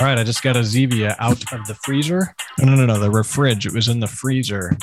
[0.00, 2.34] All right, I just got a Zevia out of the freezer.
[2.58, 3.66] No, no, no, no, the fridge.
[3.66, 4.76] It was in the freezer.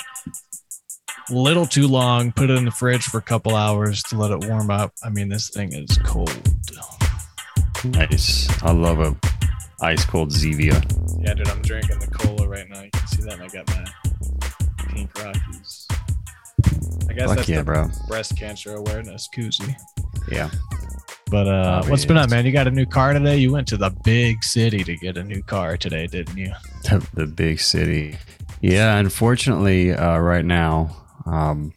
[1.29, 2.31] Little too long.
[2.31, 4.93] Put it in the fridge for a couple hours to let it warm up.
[5.03, 6.35] I mean, this thing is cold.
[7.83, 8.49] Nice.
[8.63, 9.15] I love a
[9.81, 10.83] ice cold Zevia.
[11.23, 12.81] Yeah, dude, I'm drinking the cola right now.
[12.81, 13.33] You can see that.
[13.33, 13.85] And I got my
[14.87, 15.87] pink Rockies.
[17.09, 17.87] I guess Fuck that's yeah, the bro.
[18.07, 19.75] breast cancer awareness koozie.
[20.29, 20.49] Yeah.
[21.31, 22.45] But uh, Oh, what's been up, man?
[22.45, 23.37] You got a new car today?
[23.37, 26.51] You went to the big city to get a new car today, didn't you?
[26.83, 28.17] The, the big city.
[28.61, 31.73] Yeah, unfortunately, uh, right now, um,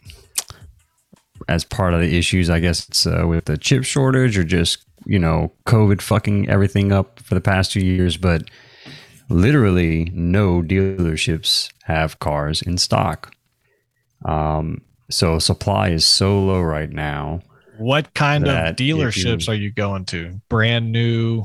[1.49, 4.85] as part of the issues, I guess it's uh, with the chip shortage or just,
[5.07, 8.19] you know, COVID fucking everything up for the past two years.
[8.19, 8.43] But
[9.31, 13.35] literally, no dealerships have cars in stock.
[14.27, 17.41] Um, so supply is so low right now.
[17.79, 20.41] What kind of dealerships you- are you going to?
[20.49, 21.45] Brand new,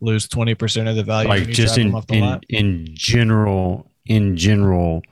[0.00, 1.28] lose twenty percent of the value.
[1.28, 5.02] like just in in, in general in general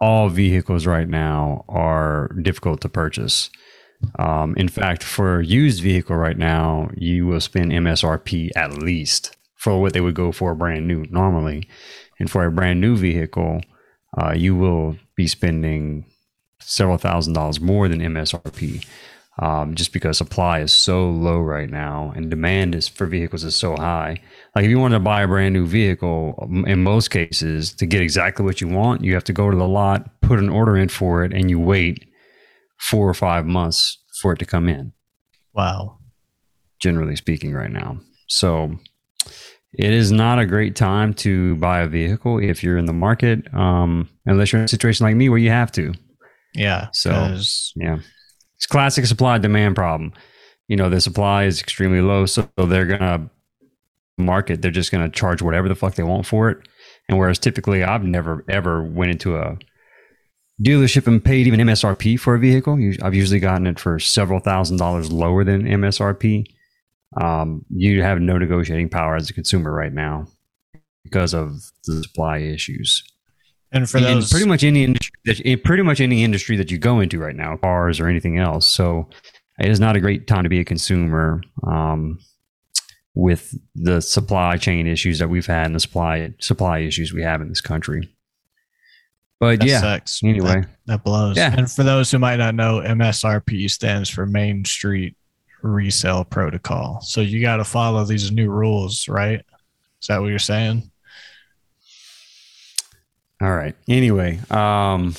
[0.00, 3.50] all vehicles right now are difficult to purchase
[4.18, 9.36] um, in fact for a used vehicle right now you will spend msrp at least
[9.54, 11.66] for what they would go for a brand new normally
[12.18, 13.60] and for a brand new vehicle
[14.18, 16.04] uh, you will be spending
[16.60, 18.84] several thousand dollars more than msrp
[19.38, 23.54] um, just because supply is so low right now and demand is for vehicles is
[23.54, 24.20] so high.
[24.54, 27.86] Like if you want to buy a brand new vehicle, um, in most cases, to
[27.86, 30.76] get exactly what you want, you have to go to the lot, put an order
[30.76, 32.08] in for it, and you wait
[32.78, 34.92] four or five months for it to come in.
[35.52, 35.98] Wow.
[36.80, 37.98] Generally speaking, right now,
[38.28, 38.78] so
[39.72, 43.52] it is not a great time to buy a vehicle if you're in the market,
[43.54, 45.92] um, unless you're in a situation like me where you have to.
[46.54, 46.88] Yeah.
[46.92, 47.10] So-
[47.76, 47.98] Yeah.
[48.56, 50.12] It's classic supply demand problem.
[50.68, 53.30] You know, the supply is extremely low, so they're gonna
[54.18, 56.58] market, they're just gonna charge whatever the fuck they want for it.
[57.08, 59.58] And whereas typically I've never ever went into a
[60.62, 62.78] dealership and paid even MSRP for a vehicle.
[63.02, 66.46] I've usually gotten it for several thousand dollars lower than MSRP.
[67.20, 70.26] Um, you have no negotiating power as a consumer right now
[71.04, 71.52] because of
[71.84, 73.02] the supply issues
[73.72, 77.00] and for those pretty much any industry that pretty much any industry that you go
[77.00, 78.66] into right now, cars or anything else.
[78.66, 79.08] So
[79.58, 82.18] it is not a great time to be a consumer um,
[83.14, 87.40] with the supply chain issues that we've had and the supply supply issues we have
[87.40, 88.12] in this country.
[89.38, 90.22] But that yeah, sucks.
[90.22, 91.36] anyway, That, that blows.
[91.36, 91.54] Yeah.
[91.56, 95.14] And for those who might not know, MSRP stands for Main Street
[95.62, 97.00] Resale Protocol.
[97.02, 99.44] So you got to follow these new rules, right?
[100.00, 100.90] Is that what you're saying?
[103.40, 103.74] All right.
[103.88, 105.14] Anyway, um,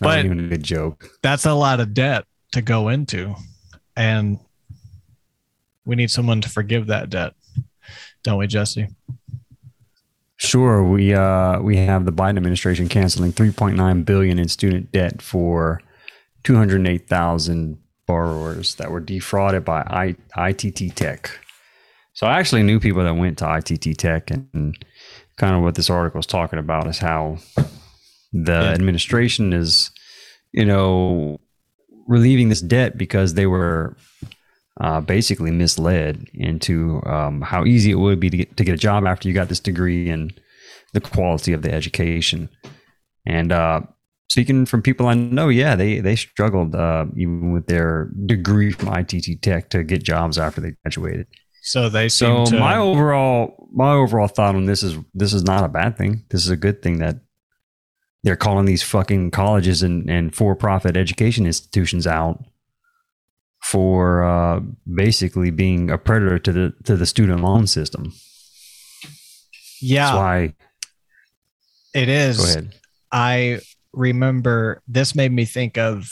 [0.00, 1.10] But- not even a good joke.
[1.22, 3.34] That's a lot of debt to go into.
[3.96, 4.38] And
[5.84, 7.34] we need someone to forgive that debt.
[8.22, 8.88] Don't we, Jesse?
[10.36, 15.82] Sure, we uh, we have the Biden administration canceling 3.9 billion in student debt for
[16.44, 21.30] 208,000 borrowers that were defrauded by I- ITT Tech.
[22.14, 24.74] So I actually knew people that went to ITT Tech, and
[25.36, 27.38] kind of what this article is talking about is how
[28.32, 29.90] the administration is,
[30.52, 31.40] you know,
[32.06, 33.96] relieving this debt because they were
[34.80, 38.78] uh, basically misled into um, how easy it would be to get, to get a
[38.78, 40.32] job after you got this degree and
[40.92, 42.48] the quality of the education.
[43.26, 43.82] And uh,
[44.28, 48.94] speaking from people I know, yeah, they they struggled uh, even with their degree from
[48.94, 51.26] ITT Tech to get jobs after they graduated.
[51.62, 52.60] So they So seem to.
[52.60, 56.24] my overall my overall thought on this is this is not a bad thing.
[56.30, 57.16] This is a good thing that
[58.22, 62.44] they're calling these fucking colleges and, and for profit education institutions out
[63.62, 64.60] for uh,
[64.92, 68.12] basically being a predator to the to the student loan system.
[69.80, 70.54] yeah, That's why.
[71.94, 72.38] it is.
[72.38, 72.74] Go ahead.
[73.12, 73.60] I
[73.92, 76.10] remember this made me think of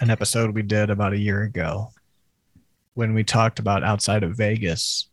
[0.00, 1.88] an episode we did about a year ago
[2.96, 5.08] when we talked about outside of Vegas.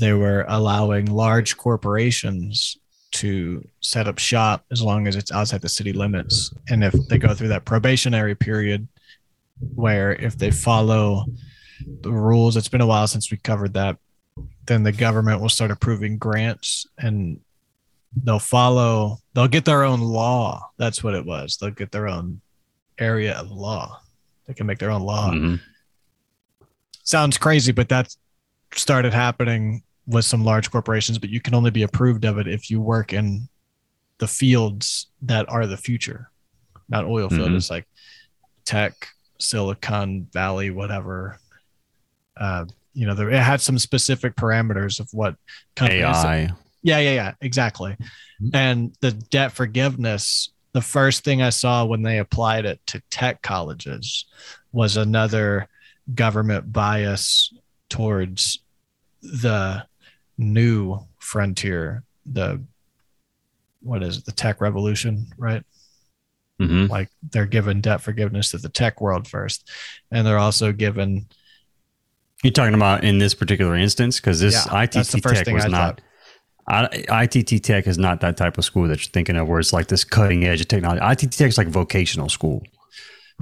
[0.00, 2.76] They were allowing large corporations
[3.12, 6.52] to set up shop as long as it's outside the city limits.
[6.68, 8.88] And if they go through that probationary period,
[9.74, 11.26] where if they follow
[12.00, 13.98] the rules, it's been a while since we covered that,
[14.66, 17.38] then the government will start approving grants and
[18.24, 22.40] they'll follow they'll get their own law that's what it was they'll get their own
[23.00, 24.00] area of law
[24.46, 25.60] they can make their own law Mhm.
[27.04, 28.14] Sounds crazy but that
[28.74, 32.70] started happening with some large corporations but you can only be approved of it if
[32.70, 33.48] you work in
[34.18, 36.30] the fields that are the future
[36.88, 37.56] not oil field Mhm.
[37.56, 37.86] it's like
[38.64, 39.08] tech
[39.38, 41.38] silicon valley whatever
[42.36, 42.64] uh,
[42.94, 45.36] you know, there, it had some specific parameters of what
[45.76, 46.02] companies.
[46.04, 46.50] AI.
[46.82, 47.96] Yeah, yeah, yeah, exactly.
[48.42, 48.50] Mhm.
[48.54, 53.42] And the debt forgiveness, the first thing I saw when they applied it to tech
[53.42, 54.26] colleges
[54.72, 55.68] was another
[56.12, 57.52] government bias
[57.88, 58.58] towards
[59.22, 59.86] the
[60.36, 62.62] new frontier, the
[63.80, 65.62] what is it, the tech revolution, right?
[66.58, 69.70] hmm Like they're giving debt forgiveness to the tech world first.
[70.10, 71.26] And they're also given
[72.42, 76.00] You're talking about in this particular instance because this Yeah, ITT Tech was I not.
[76.66, 79.74] I, ITT Tech is not that type of school that you're thinking of, where it's
[79.74, 81.00] like this cutting edge of technology.
[81.04, 82.62] ITT Tech is like vocational school.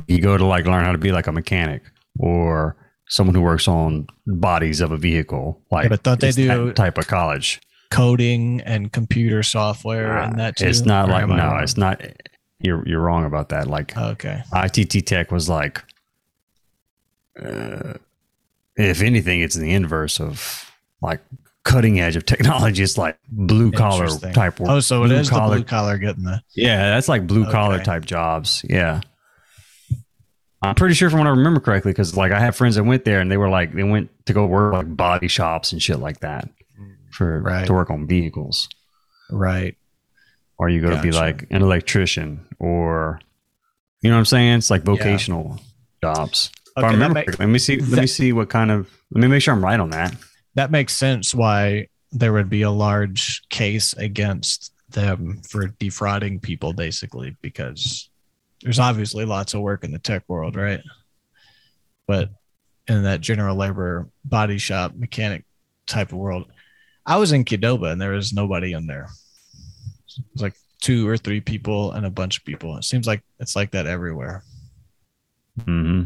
[0.08, 1.82] You go to like learn how to be like a mechanic
[2.18, 2.76] or
[3.08, 5.60] someone who works on bodies of a vehicle.
[5.70, 7.60] Like, but don't they it's that do- type of college?
[7.90, 10.64] coding and computer software and that too.
[10.66, 11.62] It's not Or like no, wrong?
[11.62, 12.00] it's not.
[12.58, 13.66] You're you're wrong about that.
[13.66, 14.42] Like Okay.
[14.54, 15.84] ITT Tech was like,
[17.42, 17.94] uh,
[18.76, 20.70] if anything, it's the inverse of
[21.00, 21.20] like
[21.64, 22.82] cutting edge of technology.
[22.82, 24.32] It's like blue collar Interesting.
[24.32, 24.70] type work.
[24.70, 27.44] Oh, so it Blue is the collar- blue collar getting the Yeah, that's like blue
[27.50, 28.64] collar type jobs.
[28.68, 29.00] Yeah.
[30.62, 33.04] I'm pretty sure from what I remember correctly, because like I have friends that went
[33.04, 35.98] there and they were like they went to go work like body shops and shit
[35.98, 36.48] like that
[37.10, 37.66] for Right.
[37.66, 38.68] to work on vehicles.
[39.30, 39.76] right.
[40.58, 43.20] Or you go to be like an electrician or
[44.00, 44.58] you know what I'm saying?
[44.58, 45.58] It's like vocational
[46.00, 46.52] jobs.
[46.76, 49.26] If I remember make- let me see let me see what kind of let me
[49.28, 50.14] make sure I'm right on that.
[50.54, 56.72] That makes sense why there would be a large case against them for defrauding people
[56.74, 58.08] basically because
[58.62, 60.80] there's obviously lots of work in the tech world, right?
[62.06, 62.30] But
[62.88, 65.44] in that general labor body shop mechanic
[65.86, 66.46] type of world,
[67.04, 69.08] I was in Qdoba and there was nobody in there.
[70.18, 72.76] It was like two or three people and a bunch of people.
[72.76, 74.44] It seems like it's like that everywhere.
[75.64, 76.04] hmm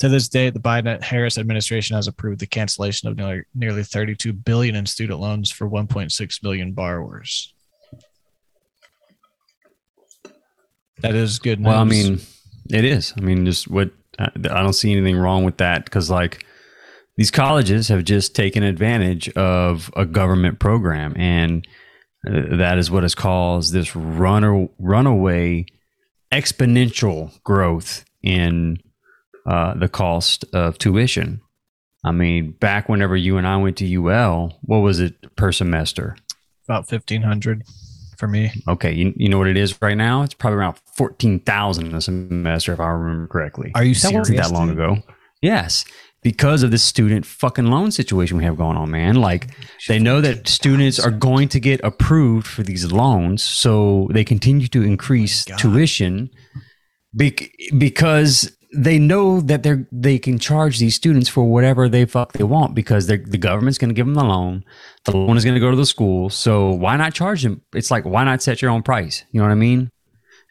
[0.00, 4.32] To this day, the Biden Harris administration has approved the cancellation of nearly, nearly 32
[4.32, 7.54] billion in student loans for 1.6 million borrowers.
[11.02, 11.66] That is good news.
[11.66, 12.20] Well, I mean,
[12.70, 13.12] it is.
[13.16, 16.44] I mean, just what I I don't see anything wrong with that because, like,
[17.16, 21.66] these colleges have just taken advantage of a government program, and
[22.28, 25.66] uh, that is what has caused this runner runaway
[26.32, 28.78] exponential growth in
[29.46, 31.40] uh, the cost of tuition.
[32.04, 36.16] I mean, back whenever you and I went to UL, what was it per semester?
[36.68, 37.62] about 1500
[38.18, 38.50] for me.
[38.68, 40.22] Okay, you, you know what it is right now?
[40.22, 43.72] It's probably around fourteen thousand a semester, if I remember correctly.
[43.74, 44.78] Are you that wasn't that long dude?
[44.78, 45.02] ago?
[45.42, 45.84] Yes,
[46.22, 49.16] because of this student fucking loan situation we have going on, man.
[49.16, 49.48] Like
[49.86, 54.66] they know that students are going to get approved for these loans, so they continue
[54.68, 55.58] to increase oh God.
[55.58, 56.30] tuition
[57.14, 62.32] bec- because they know that they're they can charge these students for whatever they fuck
[62.32, 64.64] they want because they're, the government's going to give them the loan.
[65.04, 67.62] The loan is going to go to the school, so why not charge them?
[67.74, 69.24] It's like why not set your own price?
[69.30, 69.90] You know what I mean?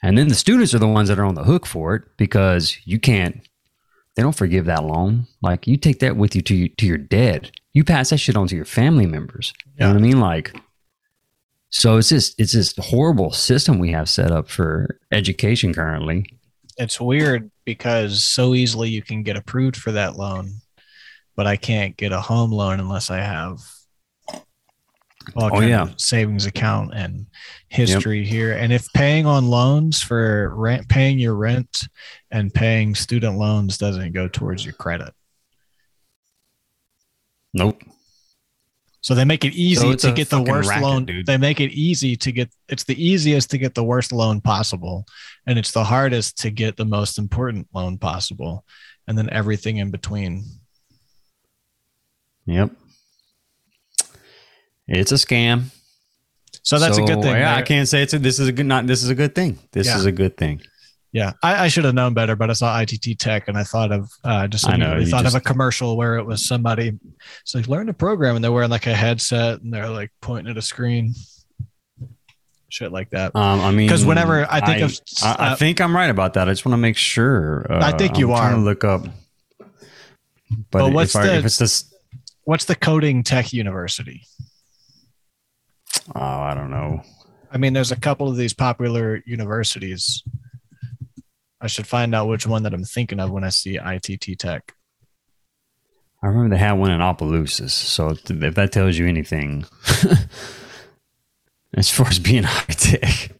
[0.01, 2.77] And then the students are the ones that are on the hook for it because
[2.85, 3.41] you can't.
[4.15, 5.27] They don't forgive that loan.
[5.41, 7.51] Like you take that with you to to your dead.
[7.73, 9.53] You pass that shit on to your family members.
[9.65, 10.19] You know what I mean?
[10.21, 10.55] Like,
[11.69, 16.34] so it's just it's this horrible system we have set up for education currently.
[16.77, 20.55] It's weird because so easily you can get approved for that loan,
[21.35, 23.59] but I can't get a home loan unless I have
[25.35, 25.83] all Oh, yeah.
[25.83, 27.25] of savings account and
[27.69, 28.53] history here.
[28.53, 31.87] And if paying on loans for rent, paying your rent
[32.29, 35.13] and paying student loans doesn't go towards your credit.
[37.53, 37.81] Nope.
[39.01, 41.05] So they make it easy So to get the worst racket, loan.
[41.05, 41.25] dude.
[41.27, 45.05] They make it easy to get it's the easiest to get the worst loan possible.
[45.47, 48.65] And it's the hardest to get the most important loan possible.
[49.07, 50.43] And then everything in between.
[52.47, 52.71] Yep.
[54.87, 55.65] It's a scam.
[56.63, 57.35] So that's a good thing.
[57.35, 59.35] Yeah, I can't say it's a, this is a good not this is a good
[59.35, 59.59] thing.
[59.71, 59.97] This Yeah.
[59.97, 60.61] is a good thing.
[61.11, 63.91] Yeah, I, I should have known better, but I saw ITT Tech and I thought
[63.91, 66.97] of uh, just I know, thought just- of a commercial where it was somebody.
[67.45, 70.51] So like learn the program, and they're wearing like a headset and they're like pointing
[70.51, 71.13] at a screen,
[72.75, 73.35] shit like that.
[73.35, 76.33] Um, I mean, 'Cause whenever I think of- I, I uh, think I'm right about
[76.33, 76.49] that.
[76.49, 77.65] I just want to make sure.
[77.69, 78.35] Uh, I think you are.
[78.41, 78.57] I'm trying are.
[78.57, 79.05] to look up.
[79.59, 79.71] But
[80.71, 81.91] But what's if, I, the- if it's this,
[82.43, 84.21] What's the coding tech university?
[86.13, 87.01] oh, I don't know.
[87.51, 90.21] I mean, there's a couple of these popular universities.
[91.61, 94.73] I should find out which one that I'm thinking of when I see ITT Tech.
[96.21, 97.71] I remember they had one in Opelousas.
[97.71, 99.65] So if that tells you anything,
[101.75, 103.31] as far as being high tech,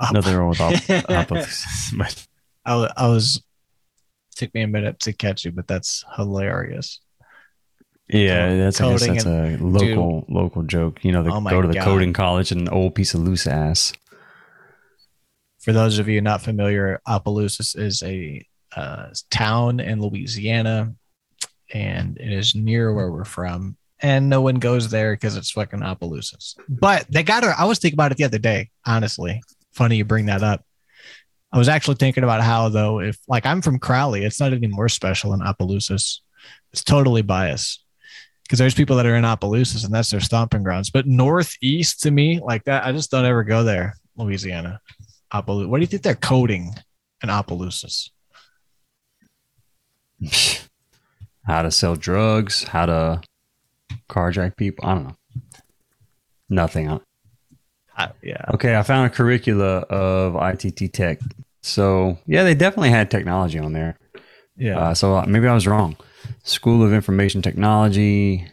[0.12, 1.28] nothing wrong with Op-.
[1.96, 2.26] But
[2.64, 3.42] I, I was
[4.36, 7.00] took me a minute to catch you, but that's hilarious.
[8.08, 11.04] Yeah, that's I guess that's a local local joke.
[11.04, 11.84] You know, they Oh go to the God.
[11.84, 13.92] coding college and an old piece of loose ass.
[15.60, 18.44] For those of you not familiar, Opelousas is a
[18.74, 20.94] uh, town in Louisiana,
[21.72, 23.76] and it is near where we're from.
[24.02, 26.56] And no one goes there because it's fucking Opelousas.
[26.68, 27.54] But they got her.
[27.56, 28.70] I was thinking about it the other day.
[28.86, 29.42] Honestly,
[29.72, 30.64] funny you bring that up.
[31.52, 34.68] I was actually thinking about how though, if like I'm from Crowley, it's not any
[34.68, 36.22] more special than Opelousas.
[36.72, 37.84] It's totally biased
[38.44, 40.90] because there's people that are in Opelousas and that's their stomping grounds.
[40.90, 44.80] But northeast to me, like that, I just don't ever go there, Louisiana.
[45.32, 45.68] Opelousas.
[45.68, 46.74] What do you think they're coding
[47.22, 48.10] in Opelousas?
[51.44, 53.22] How to sell drugs, how to
[54.10, 54.86] carjack people.
[54.86, 55.16] I don't know.
[56.48, 57.00] Nothing.
[57.96, 58.44] I, yeah.
[58.54, 61.20] Okay, I found a curricula of ITT Tech.
[61.62, 63.98] So yeah, they definitely had technology on there.
[64.56, 64.78] Yeah.
[64.78, 65.96] Uh, so uh, maybe I was wrong.
[66.42, 68.46] School of Information Technology,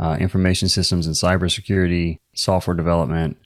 [0.00, 3.36] uh, Information Systems and Cybersecurity, Software Development,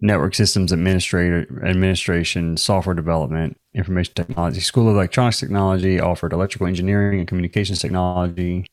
[0.00, 7.20] Network Systems Administrator Administration, Software Development, Information Technology, School of Electronics Technology offered electrical engineering
[7.20, 8.66] and communications technology,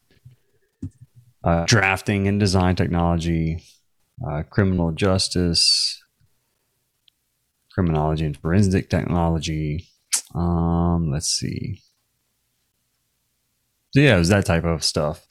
[1.43, 3.63] uh, drafting and design technology,
[4.25, 6.01] uh, criminal justice,
[7.71, 9.87] criminology and forensic technology.
[10.35, 11.81] Um, let's see.
[13.93, 15.25] So yeah, it was that type of stuff.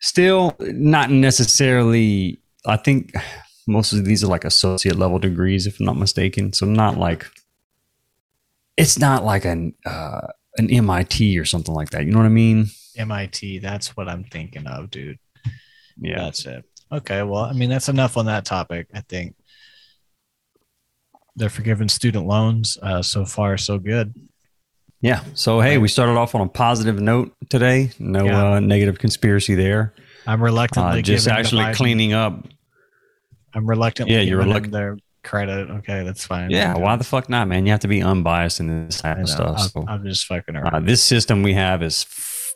[0.00, 2.40] Still, not necessarily.
[2.66, 3.12] I think
[3.66, 6.52] most of these are like associate level degrees, if I'm not mistaken.
[6.52, 7.26] So not like
[8.76, 10.28] it's not like an uh,
[10.58, 12.04] an MIT or something like that.
[12.04, 12.66] You know what I mean?
[12.96, 13.58] MIT.
[13.60, 15.18] That's what I'm thinking of, dude.
[15.98, 16.18] Yeah.
[16.24, 16.64] That's it.
[16.92, 17.22] Okay.
[17.22, 18.88] Well, I mean, that's enough on that topic.
[18.94, 19.34] I think
[21.36, 22.78] they're forgiving student loans.
[22.80, 24.14] Uh, so far, so good.
[25.00, 25.22] Yeah.
[25.34, 27.90] So hey, we started off on a positive note today.
[27.98, 28.52] No Yeah.
[28.54, 29.92] uh, negative conspiracy there.
[30.26, 32.46] I'm reluctantly Uh, just actually cleaning up.
[33.52, 35.70] I'm reluctantly Yeah, you're giving reluct- them their credit.
[35.70, 36.50] Okay, that's fine.
[36.50, 36.74] Yeah.
[36.76, 37.66] Why the fuck not, man?
[37.66, 39.58] You have to be unbiased in this type of stuff.
[39.60, 40.74] I'm, So, I'm just fucking around.
[40.74, 42.06] uh, this system we have is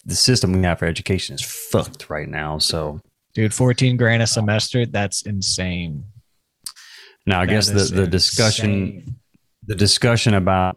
[0.04, 2.59] the system we have for education is fucked right now.
[2.59, 3.00] So
[3.38, 4.85] Dude, 14 grand a semester.
[4.85, 6.02] That's insane.
[7.25, 9.14] now I That guess the the discussion
[9.64, 10.76] the discussion about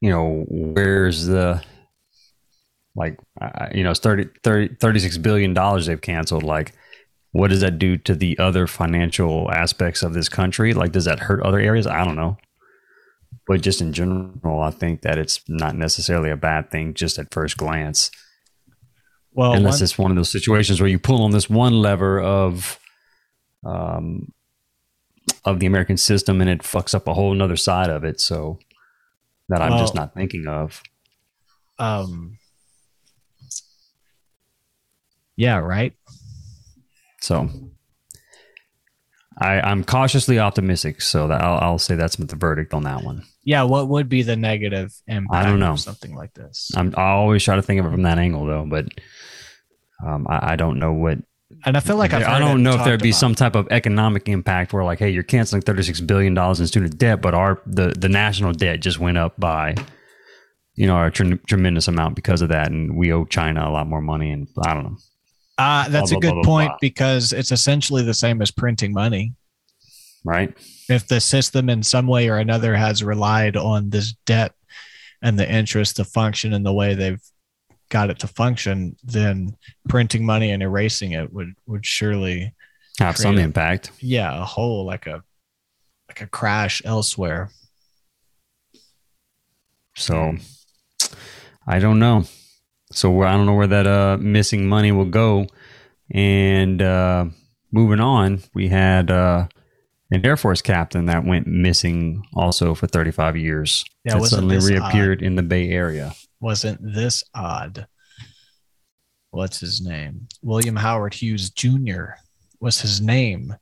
[0.00, 1.62] you know where's the
[2.96, 6.42] like uh, you know it's 30, 30 36 billion dollars they've canceled.
[6.42, 6.72] Like
[7.30, 10.74] what does that do to the other financial aspects of this country?
[10.74, 11.86] Like does that hurt other areas?
[11.86, 12.36] I don't know.
[13.46, 17.32] But just in general i think that it's not necessarily a bad thing just at
[17.32, 18.10] first glance
[19.36, 22.20] Well, unless one- it's one of those situations where you pull on this one lever
[22.20, 22.78] of
[23.64, 24.32] um
[25.44, 28.58] of the american system and it fucks up a whole nother side of it so
[29.48, 30.82] that i'm just not thinking of
[31.78, 32.38] um,
[35.36, 35.92] yeah, right.
[37.20, 37.50] so
[39.38, 43.24] I, I'm cautiously optimistic, so that I'll, I'll say that's the verdict on that one.
[43.44, 45.44] Yeah, what would be the negative impact?
[45.44, 45.72] I don't know.
[45.72, 46.70] of something like this.
[46.74, 48.86] I'm, I always try to think of it from that angle, though, but
[50.04, 51.18] um, I, I don't know what
[51.64, 53.18] And I feel like I've I don't know if there'd be about.
[53.18, 56.98] some type of economic impact where, like, hey, you're canceling 36 billion dollars in student
[56.98, 59.74] debt, but our the the national debt just went up by,
[60.74, 63.86] you know, a tre- tremendous amount because of that, and we owe China a lot
[63.86, 64.96] more money, and I don't know.
[65.58, 66.78] Uh, that's blah, a blah, good blah, point blah.
[66.80, 69.32] because it's essentially the same as printing money.
[70.24, 70.52] Right?
[70.88, 74.52] If the system in some way or another has relied on this debt
[75.22, 77.22] and the interest to function in the way they've
[77.88, 79.56] got it to function, then
[79.88, 82.54] printing money and erasing it would would surely,
[82.98, 83.44] Have some Creative.
[83.44, 83.90] impact.
[84.00, 85.22] yeah, a whole like a
[86.08, 87.50] like a crash elsewhere.
[89.96, 90.34] So
[91.66, 92.24] I don't know.
[92.92, 95.46] So I don't know where that uh, missing money will go.
[96.10, 97.26] And uh,
[97.72, 99.48] moving on, we had uh,
[100.10, 103.84] an Air Force captain that went missing also for 35 years.
[104.04, 106.12] Yeah, that suddenly reappeared in the Bay Area.
[106.46, 107.88] Wasn't this odd?
[109.32, 110.28] What's his name?
[110.42, 112.10] William Howard Hughes Jr.
[112.60, 113.52] was his name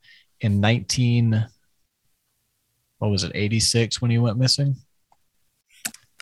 [0.43, 1.47] in 19
[2.99, 4.77] what was it 86 when he went missing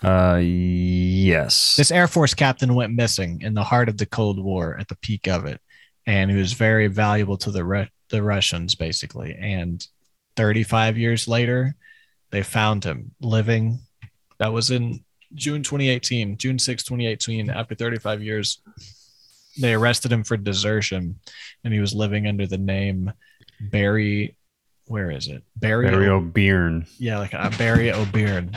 [0.05, 1.75] Uh, yes.
[1.75, 4.97] this air force captain went missing in the heart of the cold war at the
[4.99, 5.61] peak of it
[6.07, 9.89] and he was very valuable to the the russians basically and
[10.37, 11.75] 35 years later
[12.31, 13.81] they found him living
[14.39, 18.61] that was in june 2018 june 6 2018 after 35 years
[19.61, 21.19] they arrested him for desertion
[21.65, 23.13] and he was living under the name
[23.61, 24.37] barry
[24.87, 26.87] where is it barry, Barry O'Beirne.
[26.99, 28.57] yeah, like a Barry O'Beirne.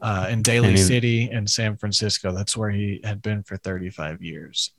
[0.00, 2.30] Uh, in Daly City in San Francisco.
[2.30, 4.72] That's where he had been for 35 years.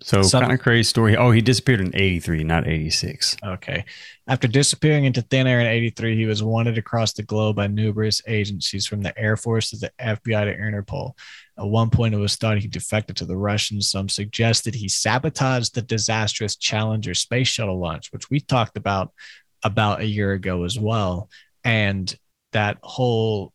[0.00, 1.16] So Some- kind of crazy story.
[1.16, 3.36] Oh, he disappeared in 83, not 86.
[3.44, 3.84] Okay.
[4.26, 8.22] After disappearing into thin air in 83, he was wanted across the globe by numerous
[8.26, 11.12] agencies from the Air Force to the FBI to Interpol.
[11.58, 13.90] At one point, it was thought he defected to the Russians.
[13.90, 19.12] Some suggested he sabotaged the disastrous Challenger space shuttle launch, which we talked about
[19.64, 21.28] about a year ago as well.
[21.64, 22.14] And
[22.52, 23.52] that whole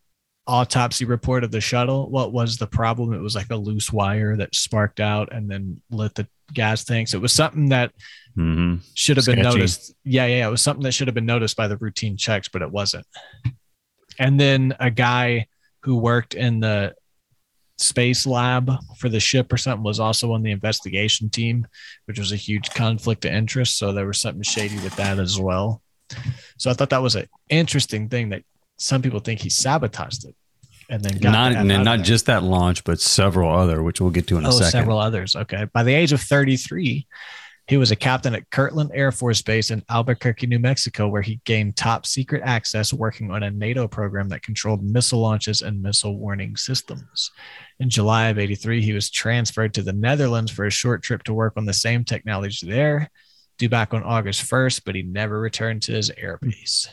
[0.48, 3.14] autopsy report of the shuttle, what was the problem?
[3.14, 7.14] It was like a loose wire that sparked out and then lit the gas tanks.
[7.14, 7.92] It was something that
[8.36, 9.94] hmm should have been noticed.
[10.04, 10.48] Yeah, yeah, yeah.
[10.48, 13.06] It was something that should have been noticed by the routine checks, but it wasn't.
[14.20, 15.48] And then a guy
[15.84, 16.96] who worked in the
[17.78, 21.68] space lab for the ship or something was also on the investigation team,
[22.06, 23.78] which was a huge conflict of interest.
[23.78, 25.82] So there was something shady with that as well.
[26.58, 28.44] So I thought that was an interesting thing that
[28.78, 30.36] some people think he sabotaged it
[30.90, 31.98] and then got Not and not there.
[32.06, 34.72] just that launch, but several other, which we'll get to in a oh, second.
[34.72, 35.36] several others.
[35.36, 35.66] Okay.
[35.74, 37.08] By the age of 33,
[37.68, 41.40] he was a captain at Kirtland Air Force Base in Albuquerque, New Mexico, where he
[41.46, 46.18] gained top secret access working on a NATO program that controlled missile launches and missile
[46.18, 47.32] warning systems.
[47.80, 51.34] In July of 83, he was transferred to the Netherlands for a short trip to
[51.34, 53.10] work on the same technology there,
[53.58, 56.90] due back on August 1st, but he never returned to his airbase.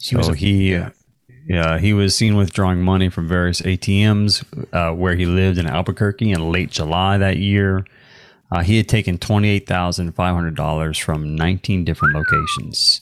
[0.00, 0.70] He So a- he,
[1.46, 6.30] yeah, he was seen withdrawing money from various ATMs uh, where he lived in Albuquerque
[6.30, 7.84] in late July that year.
[8.52, 13.00] Uh, he had taken twenty eight thousand five hundred dollars from nineteen different locations.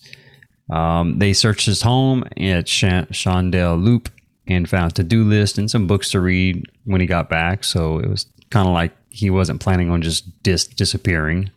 [0.71, 4.11] Um, they searched his home at Chandel Loop
[4.47, 7.65] and found a to do list and some books to read when he got back.
[7.65, 11.51] So it was kind of like he wasn't planning on just dis- disappearing.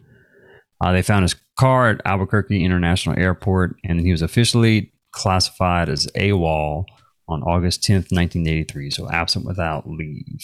[0.79, 6.07] Uh, they found his car at Albuquerque International Airport, and he was officially classified as
[6.15, 6.85] AWOL
[7.27, 10.41] on August 10th, 1983, so absent without leave.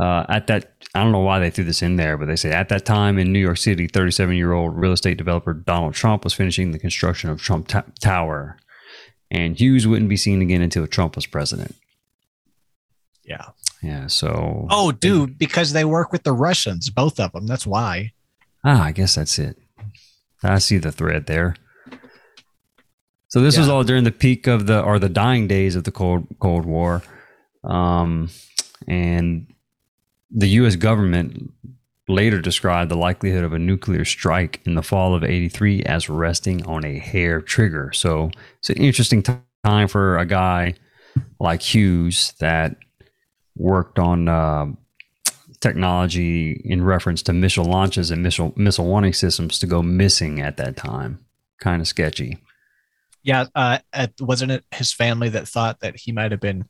[0.00, 2.52] Uh, at that, I don't know why they threw this in there, but they say
[2.52, 6.24] at that time in New York City, 37 year old real estate developer Donald Trump
[6.24, 8.56] was finishing the construction of Trump Ta- Tower,
[9.30, 11.76] and Hughes wouldn't be seen again until Trump was president.
[13.24, 13.48] Yeah.
[13.82, 14.66] Yeah, so.
[14.70, 17.46] Oh, dude, because they work with the Russians, both of them.
[17.46, 18.12] That's why.
[18.64, 19.56] Ah, I guess that's it.
[20.42, 21.56] I see the thread there.
[23.30, 25.92] So this was all during the peak of the or the dying days of the
[25.92, 27.00] Cold Cold War,
[27.62, 28.28] um,
[28.88, 29.46] and
[30.32, 30.74] the U.S.
[30.74, 31.52] government
[32.08, 36.66] later described the likelihood of a nuclear strike in the fall of '83 as resting
[36.66, 37.92] on a hair trigger.
[37.92, 40.74] So it's an interesting t- time for a guy
[41.38, 42.78] like Hughes that
[43.54, 44.66] worked on uh,
[45.60, 50.56] technology in reference to missile launches and missile missile warning systems to go missing at
[50.56, 51.24] that time.
[51.60, 52.38] Kind of sketchy.
[53.22, 56.66] Yeah, uh, at, wasn't it his family that thought that he might have been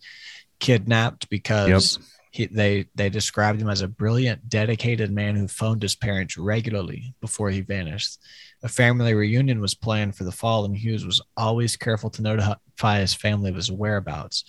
[0.59, 1.99] kidnapped because
[2.31, 7.15] he, they they described him as a brilliant, dedicated man who phoned his parents regularly
[7.21, 8.19] before he vanished.
[8.63, 13.01] A family reunion was planned for the fall, and Hughes was always careful to notify
[13.01, 14.45] his family of his whereabouts.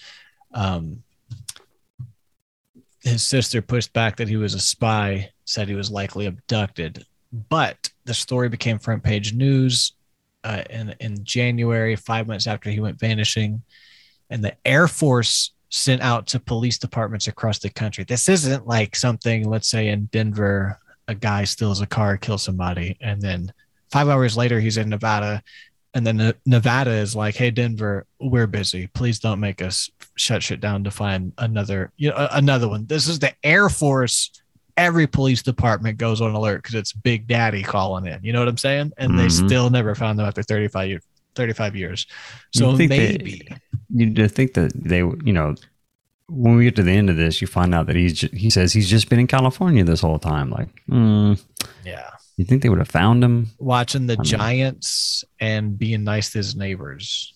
[0.53, 1.03] Um,
[3.03, 7.05] his sister pushed back that he was a spy, said he was likely abducted,
[7.49, 9.93] but the story became front page news
[10.43, 13.61] uh, in in January, five months after he went vanishing,
[14.29, 18.03] and the Air Force sent out to police departments across the country.
[18.03, 20.77] This isn't like something, let's say, in Denver,
[21.07, 23.53] a guy steals a car, kills somebody, and then
[23.91, 25.41] five hours later he's in Nevada,
[25.93, 28.87] and then Nevada is like, "Hey, Denver, we're busy.
[28.87, 33.07] Please don't make us shut shit down to find another, you know, another one." This
[33.07, 34.31] is the Air Force.
[34.77, 38.19] Every police department goes on alert because it's Big Daddy calling in.
[38.23, 38.91] You know what I'm saying?
[38.97, 39.45] And they Mhm.
[39.47, 41.03] still never found them after 35 years.
[41.35, 42.07] 35 years.
[42.53, 43.47] So they- maybe.
[43.93, 45.55] You think that they, you know,
[46.27, 48.49] when we get to the end of this, you find out that he's ju- he
[48.49, 50.49] says he's just been in California this whole time.
[50.49, 51.41] Like, mm,
[51.85, 52.09] yeah.
[52.37, 53.47] you think they would have found him?
[53.59, 57.33] Watching the I Giants and being nice to his neighbors.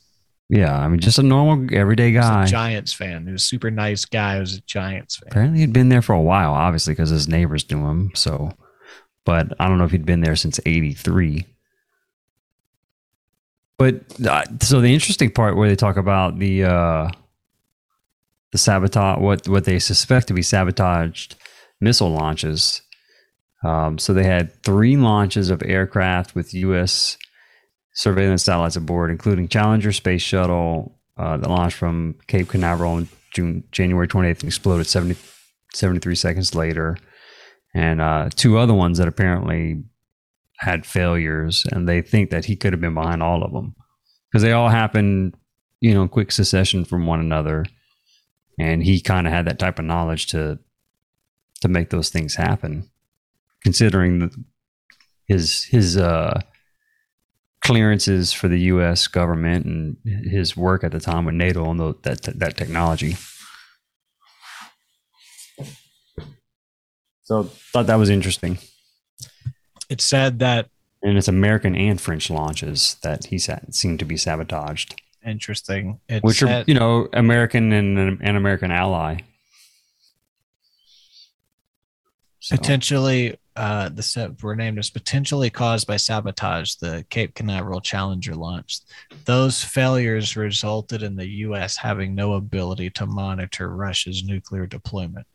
[0.50, 2.44] Yeah, I mean, just a normal everyday He was guy.
[2.44, 3.26] a Giants fan.
[3.26, 4.36] He was a super nice guy.
[4.36, 5.30] He was a Giants fan.
[5.32, 8.12] Apparently, he'd been there for a while, obviously, because his neighbors knew him.
[8.14, 8.52] So,
[9.26, 11.46] but I don't know if he'd been there since '83.
[13.78, 17.10] But uh, so the interesting part where they talk about the uh,
[18.52, 21.36] the sabotage, what what they suspect to be sabotaged
[21.82, 22.82] missile launches.
[23.64, 27.18] Um, so they had three launches of aircraft with U.S.
[27.96, 33.64] surveillance satellites aboard, including Challenger space shuttle uh, that launched from Cape Canaveral on June
[33.72, 35.20] January 28th and exploded 70,
[35.74, 36.98] 73 seconds later,
[37.74, 39.84] and uh, two other ones that apparently
[40.58, 43.76] had failures, and they think that he could have been behind all of them.
[44.30, 45.36] Because they all happened,
[45.80, 47.66] you know, in quick succession from one another,
[48.60, 50.60] and he kind of had that type of knowledge to
[51.62, 52.90] to make those things happen.
[53.64, 54.44] Considering the,
[55.28, 56.42] his his uh,
[57.66, 59.08] clearances for the U.S.
[59.08, 63.16] government and his work at the time with NATO on the, that that technology.
[67.24, 68.60] So thought that was interesting.
[69.90, 70.70] It said that
[71.02, 76.00] and it's American and French launches that he sa- seemed to be sabotaged, interesting.
[76.08, 79.22] It which are said, you know American and an American ally.
[82.40, 87.80] So, potentially uh, the set were named as potentially caused by sabotage the Cape Canaveral
[87.80, 88.80] Challenger launch.
[89.24, 91.78] Those failures resulted in the U.S.
[91.78, 95.26] having no ability to monitor Russia's nuclear deployment.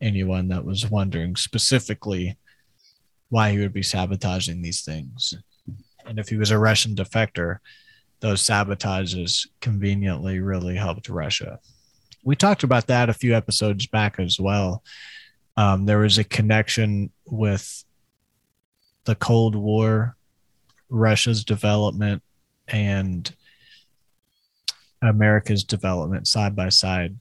[0.00, 2.36] Anyone that was wondering specifically
[3.30, 5.34] why he would be sabotaging these things,
[6.04, 7.58] and if he was a Russian defector,
[8.20, 11.58] those sabotages conveniently really helped Russia.
[12.22, 14.82] We talked about that a few episodes back as well
[15.56, 17.84] um, there was a connection with
[19.04, 20.16] the Cold War,
[20.88, 22.22] Russia's development,
[22.68, 23.34] and
[25.02, 27.16] America's development side by side.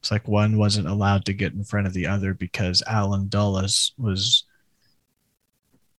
[0.00, 3.92] It's like one wasn't allowed to get in front of the other because Allen Dulles
[3.98, 4.44] was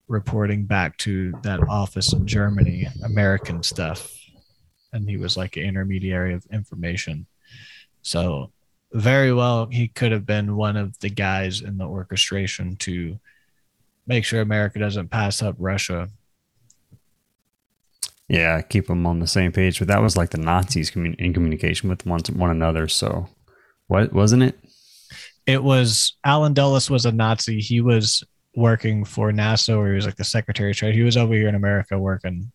[0.09, 4.12] reporting back to that office in Germany, American stuff.
[4.92, 7.27] And he was like an intermediary of information.
[8.03, 8.53] So
[8.97, 13.19] very well he could have been one of the guys in the orchestration to
[14.07, 16.09] make sure America doesn't pass up Russia.
[18.29, 19.79] Yeah, keep them on the same page.
[19.79, 22.89] But that was like the Nazis commun- in communication with one one another.
[22.89, 23.29] So,
[23.87, 24.59] what wasn't it?
[25.47, 27.61] It was Allen Dulles was a Nazi.
[27.61, 28.25] He was
[28.57, 30.95] working for NASA, or he was like the Secretary of Trade.
[30.95, 32.51] He was over here in America working.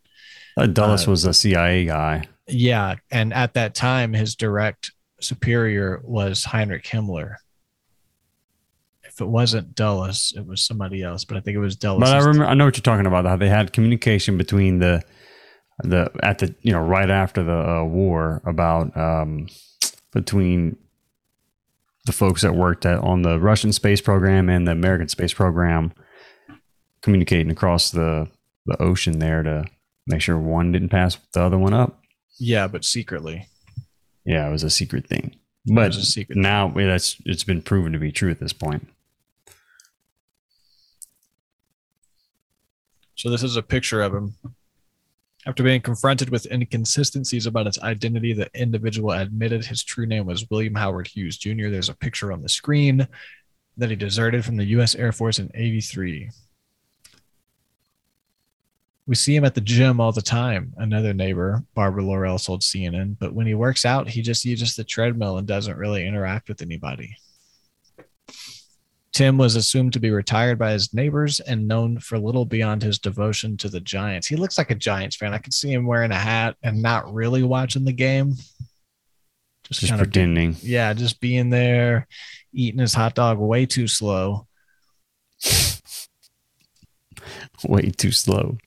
[0.58, 2.28] Uh, Dulles uh, was a CIA guy.
[2.48, 4.92] Yeah, and at that time, his direct
[5.24, 7.36] superior was Heinrich Himmler.
[9.04, 12.00] If it wasn't Dulles, it was somebody else, but I think it was Dulles.
[12.00, 13.26] But I remember, I know what you're talking about.
[13.26, 15.04] How they had communication between the
[15.84, 19.48] the at the you know right after the uh, war about um,
[20.14, 20.78] between
[22.06, 25.92] the folks that worked at, on the Russian space program and the American space program,
[27.02, 28.28] communicating across the
[28.66, 29.66] the ocean there to
[30.08, 32.00] make sure one didn't pass the other one up.
[32.40, 33.48] Yeah, but secretly.
[34.26, 35.36] Yeah, it was a secret thing.
[35.66, 36.88] But a secret now thing.
[36.88, 38.88] that's it's been proven to be true at this point.
[43.16, 44.36] So this is a picture of him.
[45.46, 50.50] After being confronted with inconsistencies about his identity, the individual admitted his true name was
[50.50, 51.70] William Howard Hughes Jr.
[51.70, 53.08] There's a picture on the screen
[53.78, 54.96] that he deserted from the U.S.
[54.96, 56.30] Air Force in 83.
[59.08, 60.74] We see him at the gym all the time.
[60.78, 64.84] Another neighbor, Barbara Laurel, told CNN, but when he works out, he just uses the
[64.84, 67.18] treadmill and doesn't really interact with anybody.
[69.14, 72.98] Tim was assumed to be retired by his neighbors and known for little beyond his
[72.98, 74.28] devotion to the Giants.
[74.28, 75.34] He looks like a Giants fan.
[75.34, 78.36] I could see him wearing a hat and not really watching the game.
[79.64, 80.54] Just, just pretending.
[80.54, 82.08] Be, yeah, just being there,
[82.54, 84.48] eating his hot dog way too slow.
[87.66, 88.58] way too slow.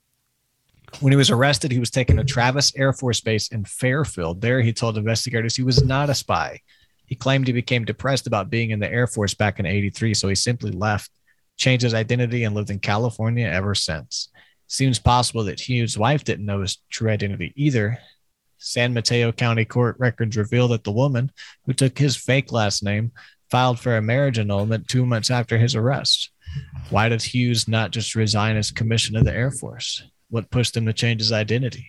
[1.01, 4.41] When he was arrested, he was taken to Travis Air Force Base in Fairfield.
[4.41, 6.61] There, he told investigators he was not a spy.
[7.07, 10.29] He claimed he became depressed about being in the Air Force back in 83, so
[10.29, 11.11] he simply left,
[11.57, 14.29] changed his identity, and lived in California ever since.
[14.67, 17.99] Seems possible that Hughes' wife didn't know his true identity either.
[18.59, 21.31] San Mateo County Court records reveal that the woman
[21.67, 23.13] who took his fake last name
[23.51, 26.31] filed for a marriage annulment two months after his arrest.
[26.89, 30.03] Why did Hughes not just resign his commission of the Air Force?
[30.31, 31.87] What pushed him to change his identity.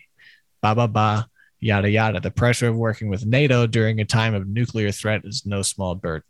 [0.61, 1.27] Ba ba ba,
[1.59, 2.19] yada yada.
[2.19, 5.95] The pressure of working with NATO during a time of nuclear threat is no small
[5.95, 6.27] burden.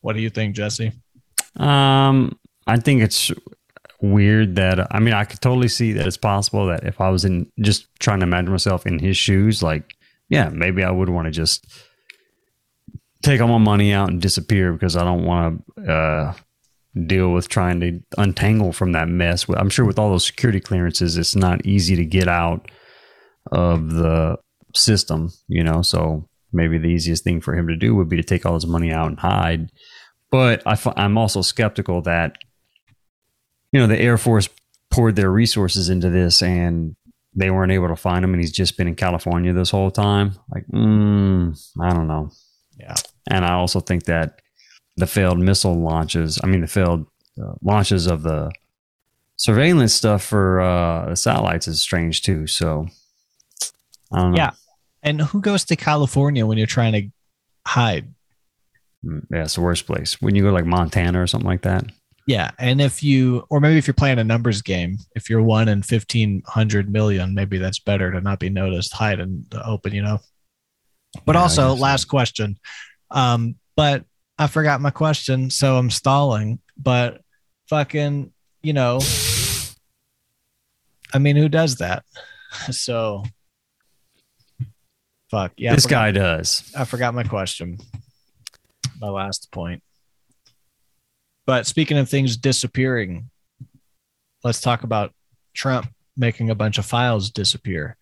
[0.00, 0.92] What do you think, Jesse?
[1.56, 3.32] Um, I think it's
[4.00, 7.24] weird that I mean I could totally see that it's possible that if I was
[7.24, 9.96] in just trying to imagine myself in his shoes, like
[10.28, 11.66] yeah, maybe I would want to just
[13.22, 16.34] take all my money out and disappear because I don't want to uh,
[17.04, 19.46] deal with trying to untangle from that mess.
[19.48, 22.70] I'm sure with all those security clearances, it's not easy to get out
[23.52, 24.38] of the
[24.74, 25.82] system, you know.
[25.82, 28.66] So maybe the easiest thing for him to do would be to take all his
[28.66, 29.70] money out and hide.
[30.30, 32.38] But I, I'm also skeptical that,
[33.72, 34.48] you know, the Air Force
[34.90, 36.96] poured their resources into this and
[37.34, 40.32] they weren't able to find him and he's just been in California this whole time.
[40.50, 42.30] Like, mm, I don't know.
[42.78, 42.94] Yeah.
[43.30, 44.40] And I also think that
[44.96, 46.40] the failed missile launches.
[46.42, 47.06] I mean, the failed
[47.40, 48.50] uh, launches of the
[49.36, 52.46] surveillance stuff for uh, the satellites is strange too.
[52.46, 52.86] So,
[54.12, 54.52] Yeah,
[55.02, 57.08] and who goes to California when you're trying to
[57.66, 58.12] hide?
[59.04, 60.20] Mm, Yeah, it's the worst place.
[60.22, 61.84] When you go to, like Montana or something like that.
[62.28, 65.68] Yeah, and if you, or maybe if you're playing a numbers game, if you're one
[65.68, 69.94] in fifteen hundred million, maybe that's better to not be noticed, hide in the open,
[69.94, 70.18] you know.
[71.24, 72.58] But Yeah, also, last question.
[73.12, 74.04] Um, but
[74.38, 76.60] I forgot my question, so I'm stalling.
[76.76, 77.20] But
[77.68, 79.00] fucking, you know,
[81.14, 82.04] I mean, who does that?
[82.70, 83.22] So,
[85.30, 85.74] fuck yeah.
[85.74, 86.72] This forgot- guy does.
[86.76, 87.76] I forgot my question.
[88.98, 89.82] My last point.
[91.44, 93.28] But speaking of things disappearing,
[94.42, 95.12] let's talk about
[95.54, 97.98] Trump making a bunch of files disappear.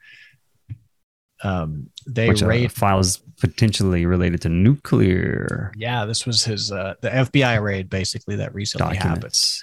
[1.43, 2.71] Um, they Which raid.
[2.71, 8.37] file is potentially related to nuclear Yeah, this was his uh, the FBI raid basically
[8.37, 9.15] that recently happened.
[9.15, 9.63] documents.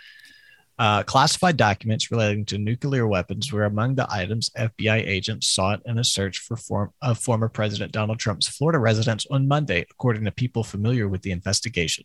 [0.79, 5.99] Uh, classified documents relating to nuclear weapons were among the items FBI agents sought in
[5.99, 10.31] a search for form of former President Donald Trump's Florida residence on Monday, according to
[10.31, 12.03] people familiar with the investigation.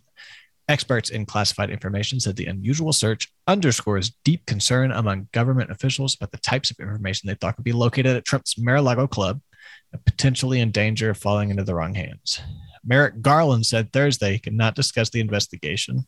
[0.68, 6.32] Experts in classified information said the unusual search underscores deep concern among government officials about
[6.32, 9.45] the types of information they thought could be located at Trump's Mar-a-Lago club and
[10.04, 12.40] potentially in danger of falling into the wrong hands.
[12.84, 16.06] Merrick Garland said Thursday he could not discuss the investigation.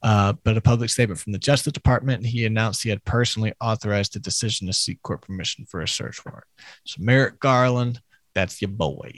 [0.00, 4.12] Uh, but a public statement from the Justice Department, he announced he had personally authorized
[4.12, 6.44] the decision to seek court permission for a search warrant.
[6.84, 8.00] So Merrick Garland,
[8.32, 9.10] that's your boy.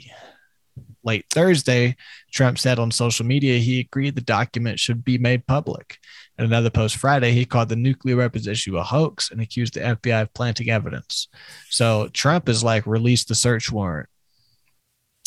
[1.03, 1.95] Late Thursday,
[2.31, 5.97] Trump said on social media he agreed the document should be made public.
[6.37, 9.79] In another post Friday, he called the nuclear weapons issue a hoax and accused the
[9.79, 11.27] FBI of planting evidence.
[11.69, 14.09] So Trump is like released the search warrant.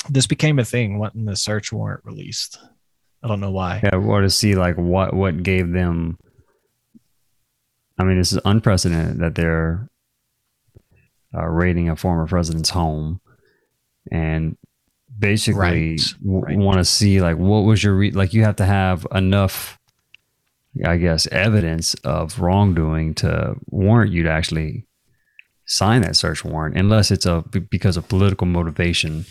[0.08, 2.58] This became a thing, wanting the search warrant released.
[3.22, 3.80] I don't know why.
[3.82, 6.18] Yeah, or to see like what what gave them.
[7.98, 9.88] I mean, this is unprecedented that they're
[11.34, 13.20] uh, raiding a former president's home,
[14.10, 14.56] and
[15.18, 16.56] basically Right, w- right.
[16.58, 18.32] want to see like what was your re- like.
[18.34, 19.78] You have to have enough,
[20.86, 24.86] I guess, evidence of wrongdoing to warrant you to actually
[25.66, 29.24] sign that search warrant, unless it's a b- because of political motivation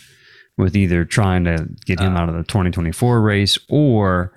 [0.58, 4.34] with either trying to get him Uh, out of the 2024 race or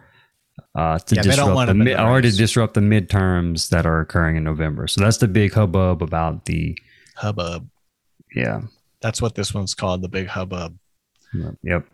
[0.74, 4.44] uh, to Yeah, disrupt the the or to disrupt the midterms that are occurring in
[4.44, 4.86] November.
[4.88, 6.76] So that's the big hubbub about the
[7.16, 7.68] Hubbub.
[8.34, 8.62] yeah
[9.00, 10.76] That's what this one's called, the big hubbub.
[11.62, 11.86] Yep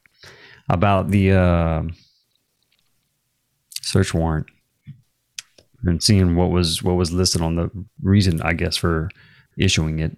[0.70, 1.82] about the uh,
[3.80, 4.46] search warrant
[5.84, 7.70] and seeing what was what was listed on the
[8.02, 9.10] reason I guess for
[9.58, 10.16] issuing it.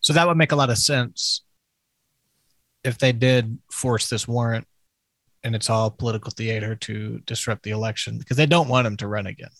[0.00, 1.42] So that would make a lot of sense
[2.82, 4.66] if they did force this warrant
[5.42, 9.06] and it's all political theater to disrupt the election because they don't want him to
[9.08, 9.50] run again.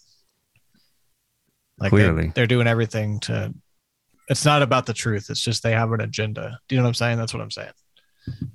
[1.78, 2.32] Like they- Clearly.
[2.34, 3.54] they're doing everything to.
[4.28, 5.28] It's not about the truth.
[5.28, 6.58] It's just they have an agenda.
[6.68, 7.18] Do you know what I'm saying?
[7.18, 7.72] That's what I'm saying.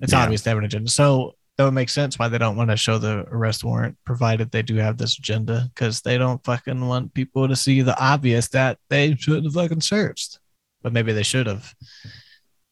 [0.01, 0.23] It's Yeah.
[0.23, 0.89] obvious they have an agenda.
[0.89, 4.51] So that would make sense why they don't want to show the arrest warrant, provided
[4.51, 8.47] they do have this agenda, because they don't fucking want people to see the obvious
[8.49, 10.39] that they shouldn't have fucking searched.
[10.81, 11.75] But maybe they should have.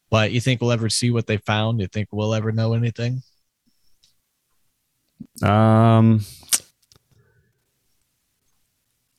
[0.10, 1.81] But you think we'll ever see what they found?
[1.81, 3.21] You think we'll ever know anything?
[5.43, 6.21] Um,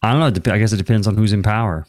[0.02, 0.52] I don't know.
[0.52, 1.86] I guess it depends on who's in power.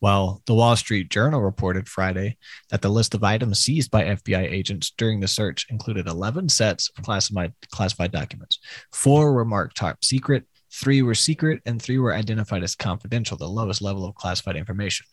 [0.00, 2.38] Well, the Wall Street Journal reported Friday
[2.70, 6.90] that the list of items seized by FBI agents during the search included 11 sets
[6.96, 8.58] of classified classified documents.
[8.92, 13.46] Four were marked top secret, three were secret, and three were identified as confidential, the
[13.46, 15.04] lowest level of classified information.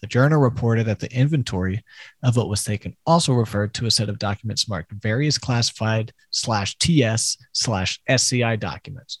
[0.00, 1.84] The journal reported that the inventory
[2.22, 6.78] of what was taken also referred to a set of documents marked various classified slash
[6.78, 9.18] TS slash SCI documents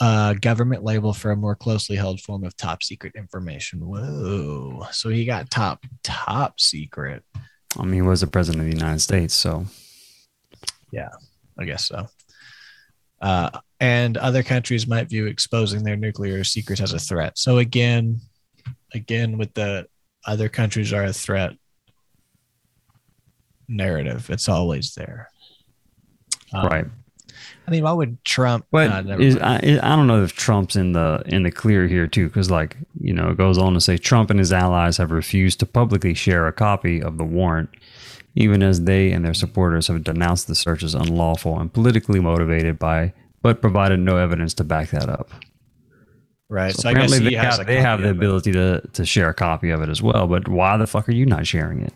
[0.00, 3.80] uh, government label for a more closely held form of top secret information.
[3.80, 4.86] Whoa.
[4.92, 7.22] So he got top, top secret.
[7.78, 9.66] I mean, he was the president of the United States, so
[10.92, 11.10] yeah,
[11.58, 12.08] I guess so.
[13.20, 17.38] Uh, and other countries might view exposing their nuclear secrets as a threat.
[17.38, 18.20] So again,
[18.94, 19.86] again, with the
[20.26, 21.52] other countries are a threat
[23.68, 25.30] narrative, it's always there.
[26.52, 26.86] Um, right.
[27.66, 28.66] I mean, why would Trump?
[28.70, 29.36] But uh, is.
[29.38, 32.76] I, I don't know if Trump's in the in the clear here too, because like
[33.00, 36.14] you know, it goes on to say Trump and his allies have refused to publicly
[36.14, 37.70] share a copy of the warrant,
[38.34, 42.78] even as they and their supporters have denounced the search as unlawful and politically motivated
[42.78, 45.30] by, but provided no evidence to back that up.
[46.48, 46.74] right.
[46.74, 49.04] So So, I guess apparently he they, has have, they have the ability to to
[49.04, 50.28] share a copy of it as well.
[50.28, 51.92] But why the fuck are you not sharing it?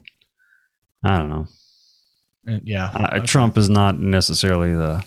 [1.04, 1.46] I don't know.
[2.64, 2.90] Yeah.
[2.92, 3.26] Uh, okay.
[3.26, 5.04] Trump is not necessarily the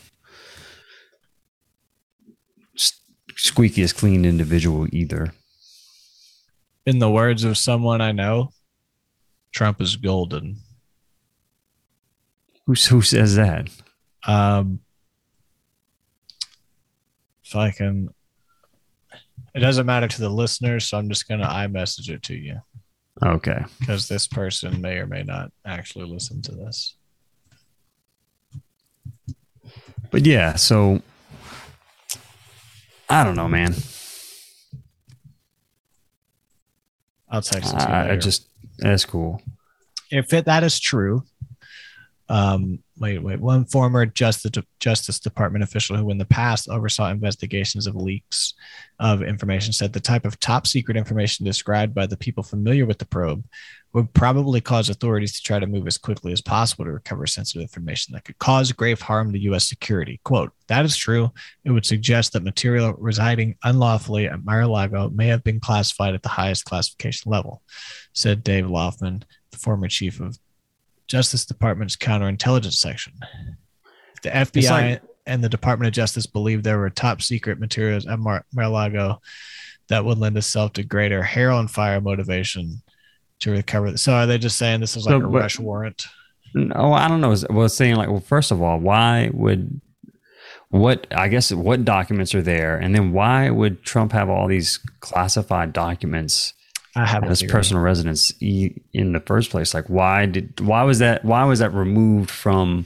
[3.44, 5.34] squeakiest clean individual either.
[6.86, 8.50] in the words of someone I know,
[9.52, 10.58] Trump is golden.
[12.66, 13.70] Who who says that?
[14.26, 14.80] Um,
[17.46, 18.10] if I can.
[19.56, 22.60] It doesn't matter to the listeners, so I'm just gonna iMessage it to you
[23.22, 23.64] Okay.
[23.80, 26.96] because this person may or may not actually listen to this.
[30.10, 31.02] But yeah, so
[33.14, 33.76] I don't know, man.
[37.30, 37.94] I'll text it to you.
[37.94, 38.18] I, I later.
[38.18, 38.48] just
[38.80, 39.40] that's cool.
[40.10, 41.24] if it, that is true,
[42.28, 47.88] um, wait, wait, one former Justice Justice Department official who in the past oversaw investigations
[47.88, 48.54] of leaks
[49.00, 53.00] of information said the type of top secret information described by the people familiar with
[53.00, 53.44] the probe
[53.94, 57.62] would probably cause authorities to try to move as quickly as possible to recover sensitive
[57.62, 59.68] information that could cause grave harm to U.S.
[59.68, 60.20] security.
[60.24, 61.32] Quote, that is true.
[61.64, 66.30] It would suggest that material residing unlawfully at Mar-a-Lago may have been classified at the
[66.30, 67.62] highest classification level,
[68.14, 70.40] said Dave Laufman, the former chief of
[71.08, 73.14] Justice Department's counterintelligence section.
[74.24, 78.20] The FBI like- and the Department of Justice believed there were top secret materials at
[78.20, 79.22] Mar- Mar-a-Lago
[79.90, 82.82] that would lend itself to greater hair on fire motivation
[83.40, 83.96] to recover.
[83.98, 86.06] So are they just saying this is like So, a but- rush warrant?
[86.56, 87.36] No, I don't know.
[87.50, 89.82] Well, saying like, well, first of all, why would
[90.70, 91.08] what?
[91.12, 95.74] I guess what documents are there, and then why would Trump have all these classified
[95.74, 96.54] documents
[96.96, 99.74] I have his personal residence in the first place?
[99.74, 102.86] Like, why did why was that why was that removed from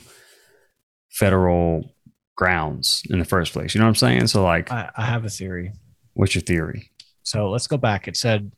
[1.11, 1.93] federal
[2.35, 3.75] grounds in the first place?
[3.75, 4.27] You know what I'm saying?
[4.27, 5.73] So, like, I, I have a theory.
[6.13, 6.91] what's your theory?
[7.23, 8.07] So let's go back.
[8.07, 8.53] It said,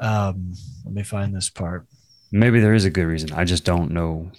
[0.00, 0.52] um,
[0.84, 1.86] let me find this part.
[2.30, 3.32] Maybe there is a good reason.
[3.32, 4.30] I just don't know.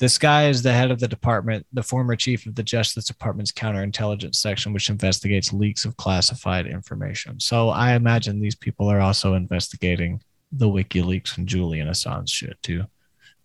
[0.00, 3.52] This guy is the head of the department, the former chief of the Justice Department's
[3.52, 7.38] counterintelligence section, which investigates leaks of classified information.
[7.38, 12.84] So I imagine these people are also investigating the WikiLeaks and Julian Assange shit too,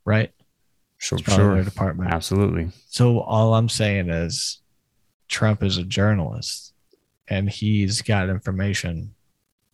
[0.05, 0.31] right?
[0.97, 2.13] Sure, sure, their department.
[2.13, 2.69] absolutely.
[2.87, 4.61] So all I'm saying is
[5.27, 6.73] Trump is a journalist
[7.27, 9.13] and he's got information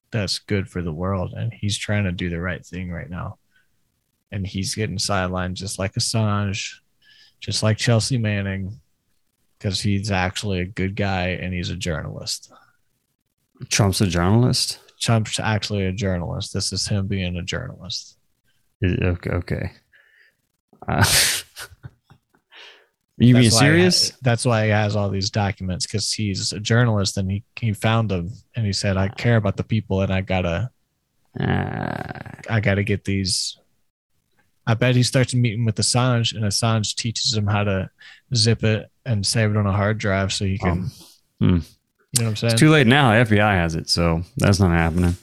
[0.10, 3.38] that's good for the world and he's trying to do the right thing right now.
[4.32, 6.76] And he's getting sidelined just like Assange,
[7.40, 8.80] just like Chelsea Manning,
[9.58, 12.52] because he's actually a good guy and he's a journalist.
[13.70, 14.80] Trump's a journalist.
[15.00, 16.54] Trump's actually a journalist.
[16.54, 18.18] This is him being a journalist.
[18.84, 19.30] Okay.
[19.30, 19.72] okay.
[20.88, 21.06] Uh,
[23.18, 24.12] you being That's why he- serious?
[24.22, 28.10] that's why he has all these documents because he's a journalist and he, he found
[28.10, 30.72] them and he said, I care about the people and I gotta
[31.40, 33.58] Uh, I gotta get these.
[34.68, 37.90] I bet he starts meeting with Assange and Assange teaches him how to
[38.36, 40.92] zip it and save it on a hard drive so he can Um,
[41.40, 41.46] hmm.
[41.48, 41.62] you know
[42.20, 42.52] what I'm saying?
[42.54, 43.12] it's too late now.
[43.12, 45.16] FBI has it, so that's not happening.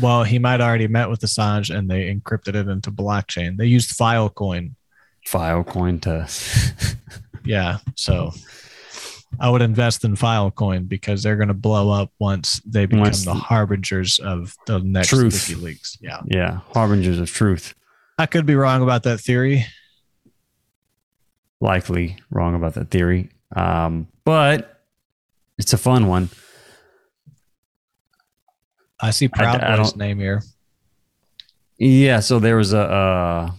[0.00, 3.56] well, he might already met with Assange and they encrypted it into blockchain.
[3.56, 4.72] They used Filecoin.
[5.26, 6.96] Filecoin to.
[7.44, 7.78] Yeah.
[7.94, 8.32] So
[9.38, 13.34] I would invest in Filecoin because they're gonna blow up once they become Once the
[13.34, 15.34] the- harbingers of the next Truth.
[15.34, 15.98] WikiLeaks.
[16.00, 16.22] Yeah.
[16.26, 17.74] yeah, harbingers of truth.
[18.18, 19.66] I could be wrong about that theory.
[21.60, 24.82] Likely wrong about that theory, um, but
[25.58, 26.28] it's a fun one.
[29.00, 30.42] I see Proud I Boy's don't- name here.
[31.78, 33.50] Yeah, so there was a uh,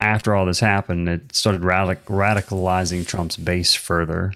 [0.00, 4.32] after all this happened, it started radic- radicalizing Trump's base further.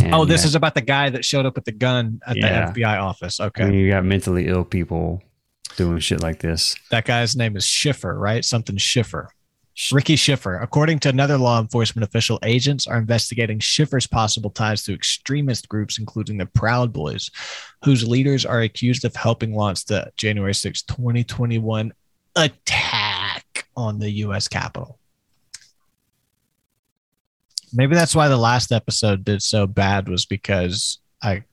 [0.00, 2.70] And Oh, this is about the guy that showed up with the gun at Yeah.
[2.72, 3.40] the FBI office.
[3.40, 3.74] Okay.
[3.74, 5.22] you got mentally ill people
[5.76, 6.74] doing shit like this.
[6.90, 8.44] That guy's name is Schiffer, right?
[8.44, 9.30] Something Schiffer.
[9.92, 10.58] Ricky Schiffer.
[10.60, 15.98] According to another law enforcement official, agents are investigating Schiffer's possible ties to extremist groups,
[15.98, 17.30] including the Proud Boys,
[17.84, 21.92] whose leaders are accused of helping launch the January 6, 2021
[22.36, 24.48] attack on the U.S.
[24.48, 24.98] Capitol.
[27.72, 31.44] Maybe that's why the last episode did so bad, was because I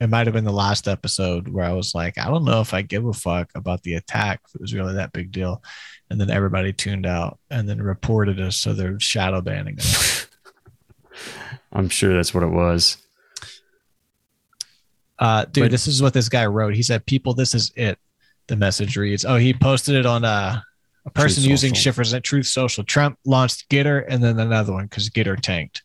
[0.00, 2.74] it might have been the last episode where I was like, I don't know if
[2.74, 5.62] I give a fuck about the attack, if it was really that big deal.
[6.10, 10.26] And then everybody tuned out and then reported us, so they're shadow banning us.
[11.72, 12.98] I'm sure that's what it was.
[15.18, 16.74] Uh, dude, But- this is what this guy wrote.
[16.74, 17.98] He said, "People, this is it."
[18.48, 20.60] The message reads, "Oh, he posted it on uh,
[21.06, 21.82] a person Truth using Social.
[21.92, 22.84] Schiffer's at Truth Social.
[22.84, 25.82] Trump launched Gettr and then another one because Gettr tanked."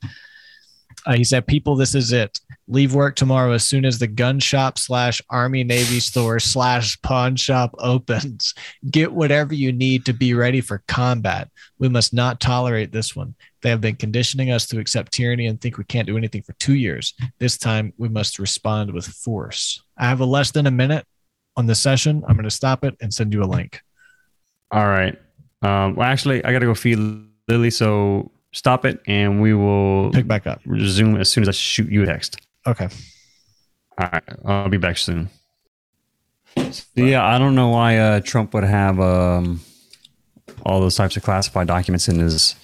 [1.06, 2.40] Uh, he said, "People, this is it.
[2.68, 7.36] Leave work tomorrow as soon as the gun shop slash Army Navy store slash pawn
[7.36, 8.54] shop opens.
[8.90, 11.50] Get whatever you need to be ready for combat.
[11.80, 13.36] We must not tolerate this one.
[13.62, 16.54] They have been conditioning us to accept tyranny and think we can't do anything for
[16.54, 17.14] two years.
[17.40, 19.84] This time we must respond with force.
[19.98, 21.06] I have a less than a minute
[21.58, 22.24] on the session.
[22.28, 23.82] I'm going to stop it and send you a link.
[24.72, 25.20] All right.
[25.62, 26.98] Um, well, actually, I got to go feed
[27.48, 27.70] Lily.
[27.70, 30.62] So stop it, and we will Pick back up.
[30.66, 32.38] resume as soon as I shoot you a text.
[32.68, 32.90] Okay.
[33.98, 35.30] All right, I'll be back soon.
[36.58, 39.62] So, yeah, I don't know why uh, Trump would have um,
[40.66, 42.56] all those types of classified documents in his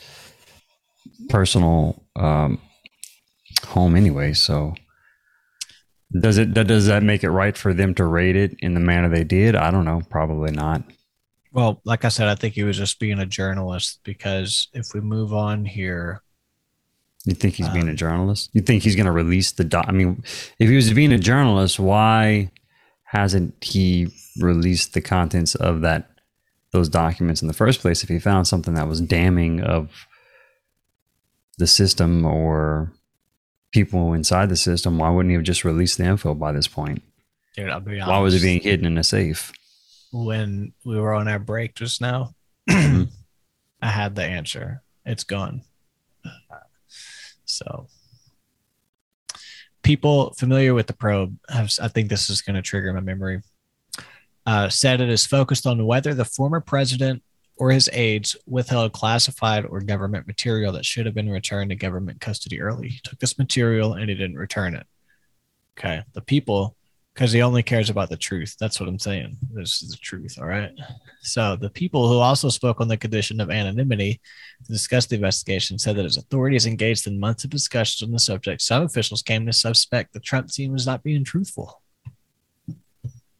[1.30, 2.60] personal um,
[3.66, 4.34] home anyway.
[4.34, 4.76] So,
[6.20, 8.80] does it that does that make it right for them to raid it in the
[8.80, 9.56] manner they did?
[9.56, 10.02] I don't know.
[10.10, 10.84] Probably not.
[11.58, 15.02] Well, like I said, I think he was just being a journalist because if we
[15.02, 16.22] move on here,
[17.26, 18.52] You think he's being a Um, journalist?
[18.54, 19.86] You think he's going to release the doc?
[19.88, 20.24] I mean,
[20.60, 22.52] if he was being a journalist, why
[23.06, 26.12] hasn't he released the contents of that
[26.74, 28.04] those documents in the first place?
[28.04, 29.90] If he found something that was damning of
[31.58, 32.94] the system or
[33.72, 37.02] people inside the system, why wouldn't he have just released the info by this point?
[37.56, 38.10] dude, I'll be honest.
[38.10, 39.52] Why was it being hidden in a safe?
[40.12, 42.34] When we were on our break just now,
[42.70, 43.10] Mhm.
[43.82, 44.82] I had the answer.
[45.06, 45.62] It's gone.
[47.46, 47.88] So,
[49.84, 53.42] people familiar with the probe have, I think this is going to trigger my memory,
[54.46, 57.24] uh, said it is focused on whether the former president
[57.56, 62.20] or his aides withheld classified or government material that should have been returned to government
[62.20, 62.90] custody early.
[62.90, 64.86] He took this material and he didn't return it.
[65.78, 66.04] Okay.
[66.14, 66.76] The people
[67.18, 68.56] because he only cares about the truth.
[68.60, 69.38] That's what I'm saying.
[69.52, 70.38] This is the truth.
[70.40, 70.70] All right.
[71.22, 74.22] So the people who also spoke on the condition of anonymity
[74.64, 78.20] to discuss the investigation said that as authorities engaged in months of discussions on the
[78.20, 81.82] subject, some officials came to suspect the Trump team was not being truthful.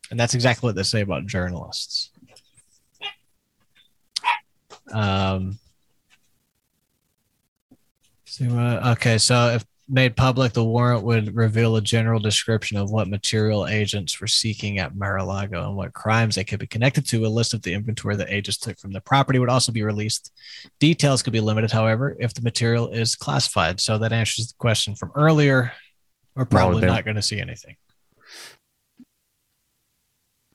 [0.10, 2.10] And that's exactly what they say about journalists.
[4.92, 5.60] Um,
[8.26, 12.92] see what, okay, so if made public, the warrant would reveal a general description of
[12.92, 17.26] what material agents were seeking at Mar-a-Lago and what crimes they could be connected to.
[17.26, 20.34] A list of the inventory that agents took from the property would also be released.
[20.80, 23.80] Details could be limited, however, if the material is classified.
[23.80, 25.72] So that answers the question from earlier.
[26.36, 27.78] We're probably not going to see anything.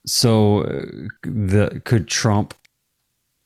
[0.05, 0.63] So,
[1.23, 2.53] the could Trump?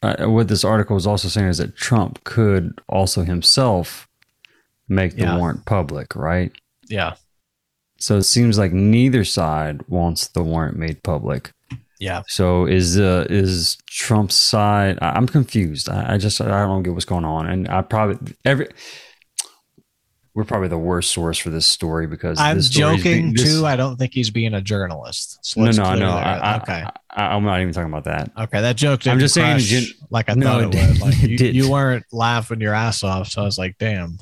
[0.04, 4.07] Uh, what this article is also saying is that Trump could also himself
[4.90, 5.38] make the Yeah.
[5.38, 6.52] warrant public, right?
[6.90, 7.16] Yeah.
[8.00, 11.52] So it seems like neither side wants the warrant made public.
[12.00, 12.22] Yeah.
[12.28, 15.00] So is uh, is Trump's side?
[15.02, 15.90] I- I'm confused.
[15.90, 18.68] I, I just I don't get what's going on, and I probably every
[20.36, 23.66] we're probably the worst source for this story because I'm joking this- too.
[23.66, 25.40] I don't think he's being a journalist.
[25.42, 26.10] So No, no, no.
[26.12, 26.86] I, okay.
[27.10, 28.32] I, I'm not even talking about that.
[28.38, 31.02] Okay, that joke I'm just saying gen- like I No, thought it it, would.
[31.02, 34.20] Like you, you weren't laughing your ass off, so I was like, "Damn."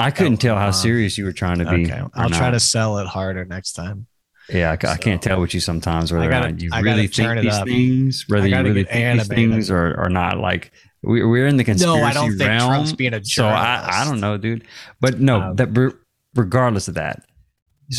[0.00, 1.84] I couldn't tell how serious you were trying to be.
[1.86, 2.50] Okay, I'll try not.
[2.52, 4.06] to sell it harder next time.
[4.48, 7.40] Yeah, I, ca- I can't tell with you sometimes whether gotta- you I really think
[7.42, 7.66] these up.
[7.68, 10.38] things, whether you really think these things or, or not.
[10.38, 10.72] Like
[11.02, 12.60] we, we're in the conspiracy No, I don't think.
[12.62, 14.66] Trump's being a so I, I don't know, dude.
[15.00, 15.92] But no, Um, that re-
[16.34, 17.22] regardless of that,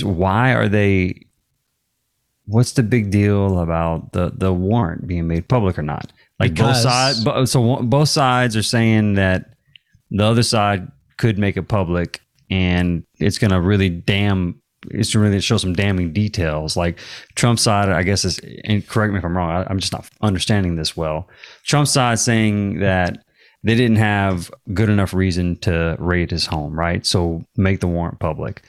[0.04, 1.26] why are they?
[2.46, 6.12] What's the big deal about the the warrant being made public or not?
[6.40, 9.54] Like both sides, so both sides are saying that
[10.10, 10.92] the other side
[11.22, 12.20] could make it public,
[12.50, 14.60] and it's going to really damn.
[14.90, 16.76] It's really show some damning details.
[16.76, 16.98] Like
[17.36, 19.52] Trump's side, I guess is, and correct me if I'm wrong.
[19.52, 21.30] I, I'm just not understanding this well.
[21.64, 23.24] Trump's side saying that
[23.64, 27.06] they didn't have good enough reason to raid his home, right?
[27.06, 28.64] So make the warrant public.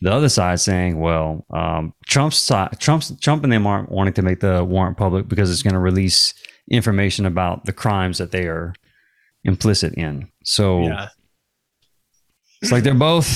[0.00, 4.22] The other side saying, well, um, Trump's side, Trump's Trump and them aren't wanting to
[4.22, 6.32] make the warrant public because it's going to release
[6.70, 8.72] information about the crimes that they are
[9.44, 10.30] implicit in.
[10.42, 11.08] So Yeah,
[12.64, 13.28] it's like they're both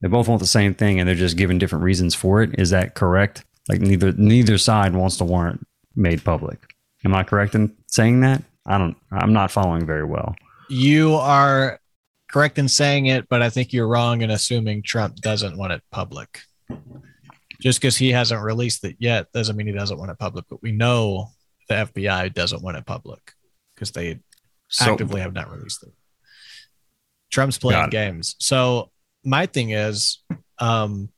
[0.00, 2.58] they both want the same thing and they're just giving different reasons for it.
[2.58, 3.44] Is that correct?
[3.68, 5.66] Like neither neither side wants the warrant
[5.96, 6.58] made public.
[7.04, 8.42] Am I correct in saying that?
[8.66, 10.36] I don't I'm not following very well.
[10.68, 11.80] you are
[12.30, 15.82] correct in saying it, but I think you're wrong in assuming Trump doesn't want it
[15.90, 16.42] public.
[17.60, 20.44] Just because he hasn't released it yet doesn't mean he doesn't want it public.
[20.48, 21.30] But we know
[21.68, 23.32] the FBI doesn't want it public
[23.74, 24.20] because they
[24.68, 25.92] So actively have not released it.
[27.30, 28.36] Trump's playing games.
[28.38, 28.90] So
[29.24, 30.18] my thing is,
[30.58, 31.10] um,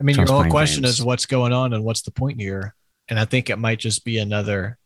[0.00, 0.98] I mean, Trump's your whole question games.
[1.00, 2.74] is what's going on and what's the point here?
[3.08, 4.78] And I think it might just be another.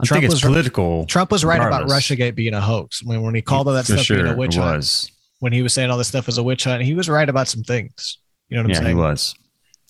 [0.00, 1.06] I Trump think it's was- political.
[1.06, 2.08] Trump was right about regardless.
[2.10, 3.02] RussiaGate being a hoax.
[3.02, 5.62] When when he called all that For stuff being a witch it hunt, when he
[5.62, 8.18] was saying all this stuff was a witch hunt, he was right about some things.
[8.48, 8.96] You know what I'm Yeah, he saying?
[8.98, 9.34] was.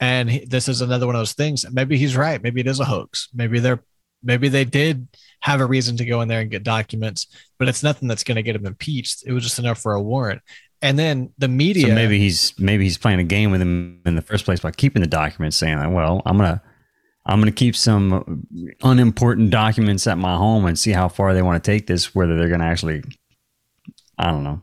[0.00, 1.64] And he, this is another one of those things.
[1.70, 2.42] Maybe he's right.
[2.42, 3.28] Maybe it is a hoax.
[3.34, 3.82] Maybe they're
[4.24, 5.06] maybe they did
[5.40, 7.26] have a reason to go in there and get documents,
[7.58, 9.24] but it's nothing that's going to get him impeached.
[9.26, 10.42] It was just enough for a warrant.
[10.82, 14.16] And then the media, So maybe he's maybe he's playing a game with him in
[14.16, 16.60] the first place by keeping the documents, saying that, well, I'm gonna
[17.26, 18.46] I'm going to keep some
[18.82, 22.14] unimportant documents at my home and see how far they want to take this.
[22.14, 23.02] Whether they're going to actually,
[24.18, 24.62] I don't know.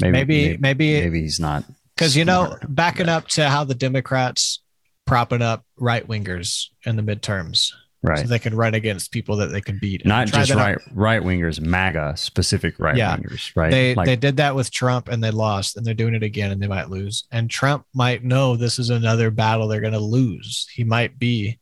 [0.00, 1.64] Maybe maybe maybe, maybe he's not
[1.96, 4.62] because you know backing up to how the Democrats
[5.06, 7.72] propping up right wingers in the midterms.
[8.02, 8.18] Right.
[8.18, 10.06] So they can run against people that they can beat.
[10.06, 13.70] Not just right right wingers, MAGA specific right yeah, wingers, right?
[13.70, 16.52] They like, they did that with Trump and they lost, and they're doing it again
[16.52, 17.24] and they might lose.
[17.32, 20.68] And Trump might know this is another battle they're going to lose.
[20.72, 21.58] He might be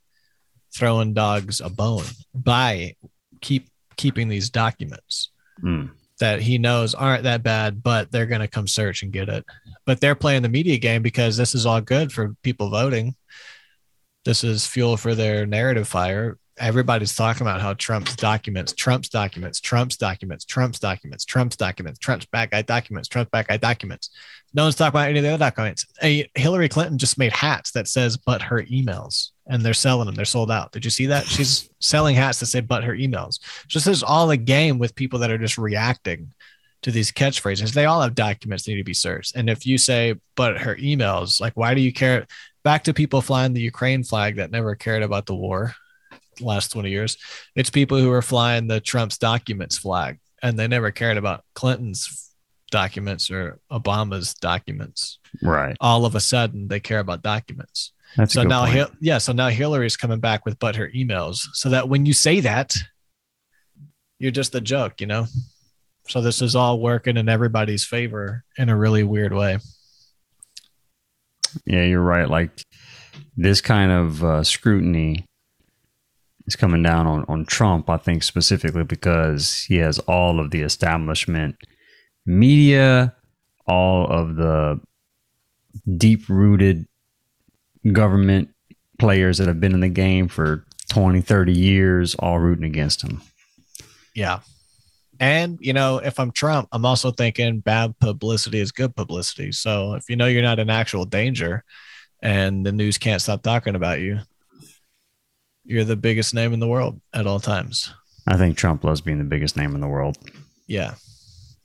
[0.75, 2.05] throwing dogs a bone
[2.35, 2.97] by
[3.41, 5.31] keep keeping these documents
[5.63, 5.89] mm.
[6.19, 9.45] that he knows aren't that bad, but they're going to come search and get it.
[9.87, 13.15] But they're playing the media game because this is all good for people voting.
[14.25, 19.61] This is fuel for their narrative fire everybody's talking about how Trump's documents, Trump's documents,
[19.61, 24.11] Trump's documents, Trump's documents, Trump's documents, Trump's bad guy documents, Trump's bad guy documents.
[24.53, 25.85] No one's talking about any of the other documents.
[26.35, 30.15] Hillary Clinton just made hats that says "but her emails," and they're selling them.
[30.15, 30.71] They're sold out.
[30.71, 31.27] Did you see that?
[31.27, 35.19] She's selling hats that say "but her emails." Just is all a game with people
[35.21, 36.33] that are just reacting
[36.85, 37.73] to these catchphrases.
[37.73, 39.35] They all have documents that need to be searched.
[39.35, 42.27] And if you say "but her emails," like why do you care?
[42.63, 45.75] Back to people flying the Ukraine flag that never cared about the war
[46.41, 47.17] last 20 years.
[47.55, 52.33] It's people who are flying the Trump's documents flag and they never cared about Clinton's
[52.71, 55.19] documents or Obama's documents.
[55.43, 55.77] Right.
[55.81, 57.93] All of a sudden they care about documents.
[58.17, 59.19] That's so now, Hi- yeah.
[59.19, 62.77] So now Hillary's coming back with but her emails so that when you say that,
[64.19, 65.27] you're just a joke, you know?
[66.09, 69.59] So this is all working in everybody's favor in a really weird way.
[71.65, 72.29] Yeah, you're right.
[72.29, 72.63] Like
[73.37, 75.25] this kind of uh, scrutiny
[76.47, 80.63] is coming down on, on Trump, I think specifically because he has all of the
[80.63, 81.57] establishment
[82.27, 83.15] media,
[83.67, 84.81] all of the
[85.97, 86.87] deep rooted
[87.93, 88.51] government
[88.99, 93.23] players that have been in the game for 20, 30 years, all rooting against him.
[94.15, 94.41] Yeah.
[95.25, 99.53] And, you know, if I'm Trump, I'm also thinking bad publicity is good publicity.
[99.53, 101.65] So if you know you're not in actual danger
[102.21, 104.19] and the news can't stop talking about you,
[105.65, 107.91] you're the biggest name in the world at all times.
[108.27, 110.19] I think Trump loves being the biggest name in the world.
[110.67, 110.97] Yeah.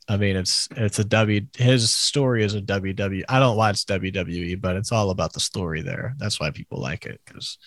[0.08, 1.42] I mean, it's it's a W.
[1.58, 3.26] His story is a WW.
[3.28, 6.16] I don't watch WWE, but it's all about the story there.
[6.18, 7.58] That's why people like it because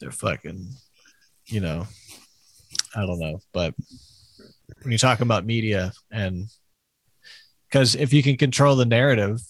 [0.00, 0.66] they're fucking,
[1.44, 1.86] you know,
[2.96, 3.40] I don't know.
[3.52, 3.74] But
[4.82, 6.46] when you talk about media and
[7.68, 9.40] because if you can control the narrative,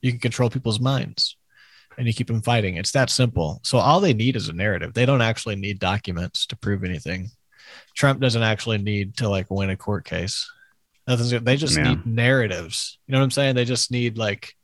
[0.00, 1.36] you can control people's minds
[1.98, 2.76] and you keep them fighting.
[2.76, 3.60] It's that simple.
[3.62, 4.94] So all they need is a narrative.
[4.94, 7.30] They don't actually need documents to prove anything.
[7.94, 10.50] Trump doesn't actually need to like win a court case.
[11.06, 11.90] Nothing's they just yeah.
[11.90, 12.98] need narratives.
[13.06, 13.54] You know what I'm saying?
[13.54, 14.54] They just need like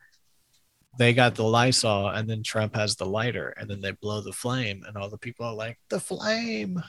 [0.99, 4.33] they got the Lysol and then Trump has the lighter and then they blow the
[4.33, 6.83] flame and all the people are like, the flame.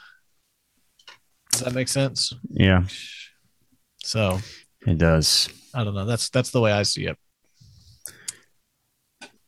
[1.51, 2.33] Does that make sense?
[2.49, 2.85] Yeah.
[4.03, 4.39] So
[4.87, 5.49] it does.
[5.73, 6.05] I don't know.
[6.05, 7.17] That's that's the way I see it.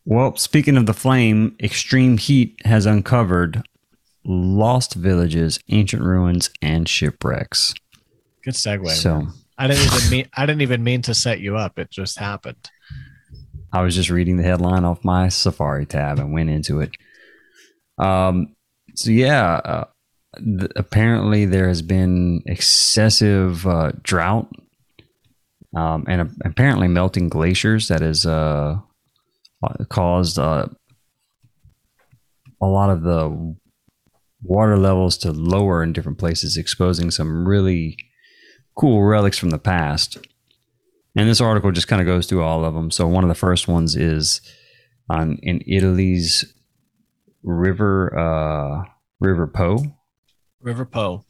[0.06, 3.64] Well, speaking of the flame, extreme heat has uncovered
[4.26, 7.74] lost villages, ancient ruins, and shipwrecks.
[8.44, 8.90] Good segue.
[8.90, 9.28] So
[9.58, 11.80] I didn't even mean I didn't even mean to set you up.
[11.80, 12.70] It just happened.
[13.72, 16.92] I was just reading the headline off my Safari tab and went into it.
[17.98, 18.56] Um.
[18.96, 19.86] So yeah, uh,
[20.38, 24.50] th- apparently there has been excessive uh, drought,
[25.76, 28.78] um, and uh, apparently melting glaciers that is uh
[29.90, 30.68] caused uh,
[32.62, 33.56] a lot of the
[34.44, 37.98] water levels to lower in different places, exposing some really
[38.78, 40.18] cool relics from the past.
[41.16, 42.90] And this article just kind of goes through all of them.
[42.90, 44.42] So one of the first ones is
[45.10, 46.54] on in Italy's
[47.44, 49.78] River uh, River Po.
[50.64, 51.24] River Po.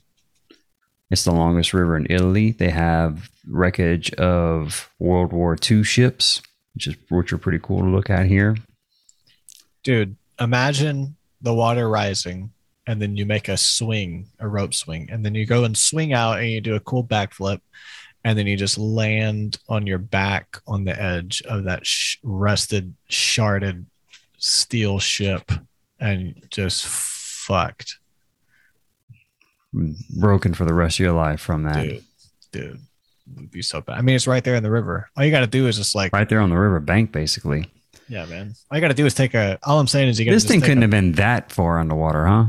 [1.11, 2.51] It's the longest river in Italy.
[2.51, 6.41] They have wreckage of World War II ships
[6.73, 8.57] which is which are pretty cool to look at here.
[9.83, 12.51] Dude, imagine the water rising
[12.87, 16.13] and then you make a swing, a rope swing, and then you go and swing
[16.13, 17.61] out and you do a cool backflip
[18.25, 22.93] and then you just land on your back on the edge of that sh- rusted,
[23.09, 23.85] sharded
[24.37, 25.51] steel ship
[25.99, 27.99] and just fucked.
[29.73, 31.83] Broken for the rest of your life from that.
[31.83, 32.03] Dude,
[32.51, 32.79] dude
[33.35, 33.97] would be so bad.
[33.97, 35.09] I mean, it's right there in the river.
[35.15, 37.69] All you got to do is just like right there on the river bank, basically.
[38.09, 38.53] Yeah, man.
[38.69, 39.57] All you got to do is take a.
[39.63, 40.31] All I'm saying is you got.
[40.31, 42.45] This thing couldn't a, have been that far underwater, huh?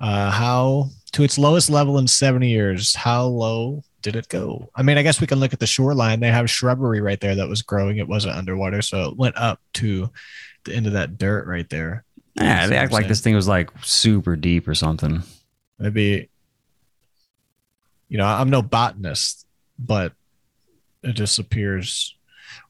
[0.00, 2.94] Uh, how to its lowest level in 70 years?
[2.94, 4.70] How low did it go?
[4.74, 6.20] I mean, I guess we can look at the shoreline.
[6.20, 7.98] They have shrubbery right there that was growing.
[7.98, 10.10] It wasn't underwater, so it went up to
[10.64, 12.04] the end of that dirt right there.
[12.34, 15.22] Yeah, they act like this thing was like super deep or something.
[15.78, 16.28] Maybe,
[18.08, 19.46] you know, I'm no botanist,
[19.78, 20.12] but
[21.02, 22.14] it just appears,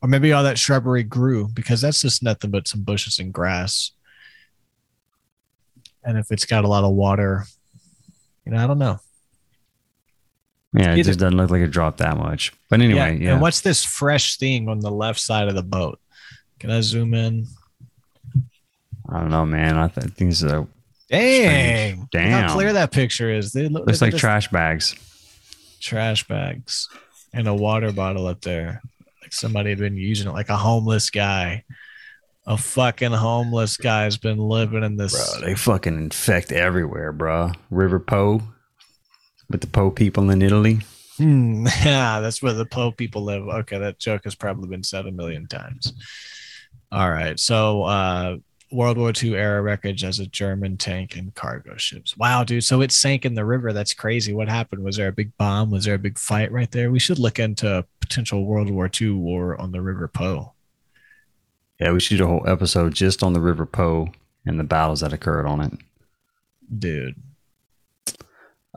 [0.02, 3.92] or maybe all that shrubbery grew because that's just nothing but some bushes and grass.
[6.02, 7.44] And if it's got a lot of water,
[8.44, 9.00] you know, I don't know.
[10.72, 12.52] Yeah, it Either- just doesn't look like it dropped that much.
[12.68, 13.32] But anyway, yeah.
[13.34, 16.00] And what's this fresh thing on the left side of the boat?
[16.58, 17.46] Can I zoom in?
[19.08, 19.76] I don't know, man.
[19.76, 20.66] I th- think it's a
[21.10, 22.00] Dang!
[22.00, 22.48] Look Damn.
[22.48, 23.52] How clear that picture is.
[23.52, 24.94] They look, looks look like trash bags.
[25.80, 26.88] trash bags
[27.32, 28.80] and a water bottle up there.
[29.22, 31.64] Like somebody had been using it, like a homeless guy.
[32.46, 35.12] A fucking homeless guy's been living in this.
[35.12, 37.52] Bro, they fucking infect everywhere, bro.
[37.70, 38.42] River Po
[39.48, 40.80] with the Po people in Italy.
[41.16, 43.46] Hmm, yeah, that's where the Po people live.
[43.48, 45.92] Okay, that joke has probably been said a million times.
[46.92, 48.36] All right, so uh,
[48.72, 52.16] World War II era wreckage as a German tank and cargo ships.
[52.16, 52.64] Wow, dude!
[52.64, 53.72] So it sank in the river.
[53.72, 54.32] That's crazy.
[54.32, 54.82] What happened?
[54.82, 55.70] Was there a big bomb?
[55.70, 56.90] Was there a big fight right there?
[56.90, 60.52] We should look into a potential World War II war on the River Po.
[61.80, 64.08] Yeah, we should do a whole episode just on the River Po
[64.46, 65.72] and the battles that occurred on it.
[66.78, 67.16] dude.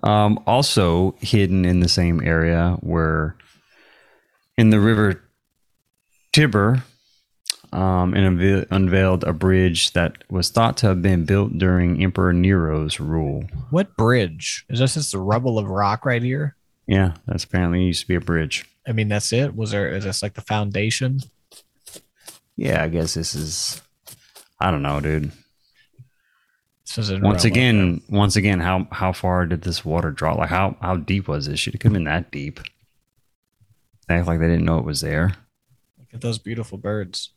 [0.04, 3.36] Um, also hidden in the same area were
[4.58, 5.24] in the river
[6.34, 6.84] Tiber,
[7.74, 12.34] um, and unve- unveiled a bridge that was thought to have been built during Emperor
[12.34, 13.46] Nero's rule.
[13.70, 14.66] What bridge?
[14.70, 16.56] Is this just the rubble of rock right here?
[16.88, 18.66] Yeah, that's apparently used to be a bridge.
[18.88, 19.56] I mean, that's it.
[19.56, 19.90] Was there?
[19.90, 21.20] Is this like the foundation?
[22.56, 23.82] Yeah, I guess this is.
[24.60, 25.32] I don't know, dude.
[27.22, 30.38] Once again, once again, how how far did this water drop?
[30.38, 31.60] Like how how deep was this?
[31.60, 32.62] Shit, it could have been that deep.
[34.08, 35.36] They act like they didn't know it was there.
[36.00, 37.32] Look at those beautiful birds.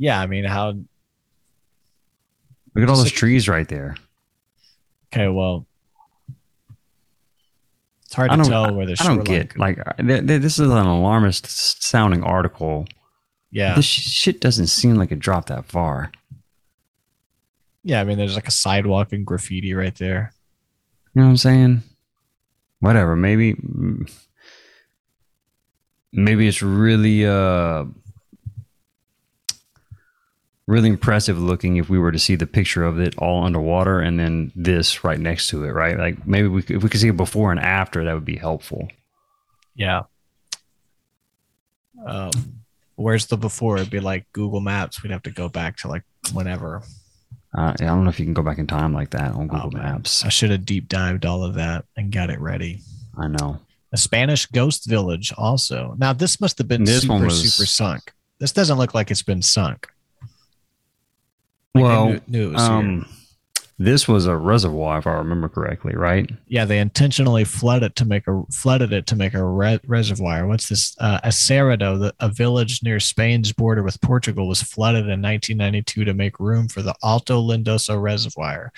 [0.00, 0.70] Yeah, I mean, how?
[2.74, 3.96] Look at all those trees right there.
[5.12, 5.66] Okay, well,
[8.06, 10.58] it's hard I to tell where the I don't get like uh, th- th- this
[10.58, 12.86] is an alarmist sounding article.
[13.50, 16.10] Yeah, This shit doesn't seem like it dropped that far.
[17.82, 18.00] yeah.
[18.00, 20.32] I mean, there's like a sidewalk and graffiti right there.
[21.14, 21.82] You know what I'm saying?
[22.78, 23.16] Whatever.
[23.16, 23.56] Maybe
[26.12, 27.84] maybe it's really uh
[30.70, 34.18] really impressive looking if we were to see the picture of it all underwater and
[34.20, 35.98] then this right next to it, right?
[35.98, 38.36] Like maybe we could, if we could see it before and after, that would be
[38.36, 38.88] helpful.
[39.74, 40.02] Yeah.
[42.06, 42.30] Um,
[42.96, 43.76] where's the before?
[43.76, 45.02] It'd be like Google Maps.
[45.02, 46.02] We'd have to go back to like
[46.32, 46.82] whenever.
[47.56, 49.72] Uh, I don't know if you can go back in time like that on Google
[49.74, 49.78] Oh.
[49.78, 50.24] Maps.
[50.24, 52.80] I should have deep dived all of that and got it ready.
[53.18, 53.58] I know.
[53.92, 55.96] A Spanish ghost village also.
[55.98, 58.12] Now this must have been This super was- super sunk.
[58.38, 59.88] This doesn't look like it's been sunk.
[61.74, 62.56] Well, here.
[62.56, 63.06] um,
[63.80, 66.30] this was a reservoir, if I remember correctly, right?
[66.48, 70.46] yeah, they intentionally flooded it to make a flooded it to make a re- reservoir.
[70.46, 70.94] What's this?
[71.00, 76.12] Uh, Aceredo, the, a village near Spain's border with Portugal, was flooded in 1992 to
[76.12, 78.70] make room for the Alto Lindoso Reservoir.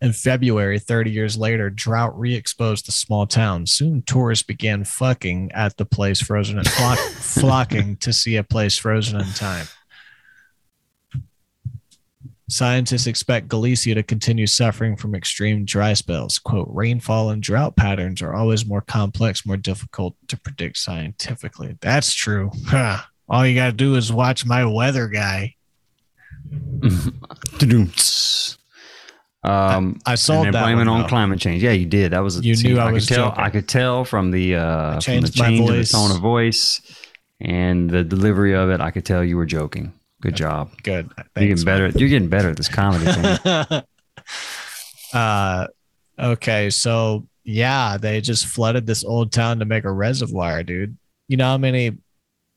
[0.00, 3.66] In February, 30 years later, drought re-exposed the small town.
[3.66, 8.78] Soon, tourists began fucking at the place frozen and flock, flocking to see a place
[8.78, 9.66] frozen in time.
[12.48, 16.38] Scientists expect Galicia to continue suffering from extreme dry spells.
[16.38, 21.76] Quote, rainfall and drought patterns are always more complex, more difficult to predict scientifically.
[21.80, 22.52] That's true.
[22.66, 22.98] Huh.
[23.28, 25.56] All you got to do is watch my weather guy.
[29.42, 31.08] um, I sold and that blaming on though.
[31.08, 31.64] climate change.
[31.64, 32.12] Yeah, you did.
[32.12, 33.30] That was You knew I could was tell.
[33.30, 33.44] joking.
[33.44, 36.80] I could tell from the uh, from the change of the tone of voice
[37.40, 38.80] and the delivery of it.
[38.80, 39.92] I could tell you were joking.
[40.20, 40.70] Good job.
[40.82, 41.10] Good.
[41.36, 41.88] You're getting better.
[41.90, 43.82] You're getting better at this comedy thing.
[45.12, 45.66] uh,
[46.18, 50.96] okay, so yeah, they just flooded this old town to make a reservoir, dude.
[51.28, 51.98] You know how many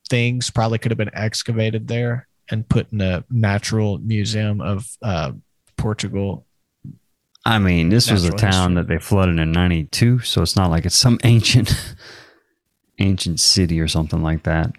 [0.10, 5.34] things probably could have been excavated there and put in a natural museum of uh,
[5.78, 6.46] Portugal?
[7.46, 8.76] I mean, this was a town history.
[8.76, 11.96] that they flooded in '92, so it's not like it's some ancient,
[13.00, 14.74] ancient city or something like that.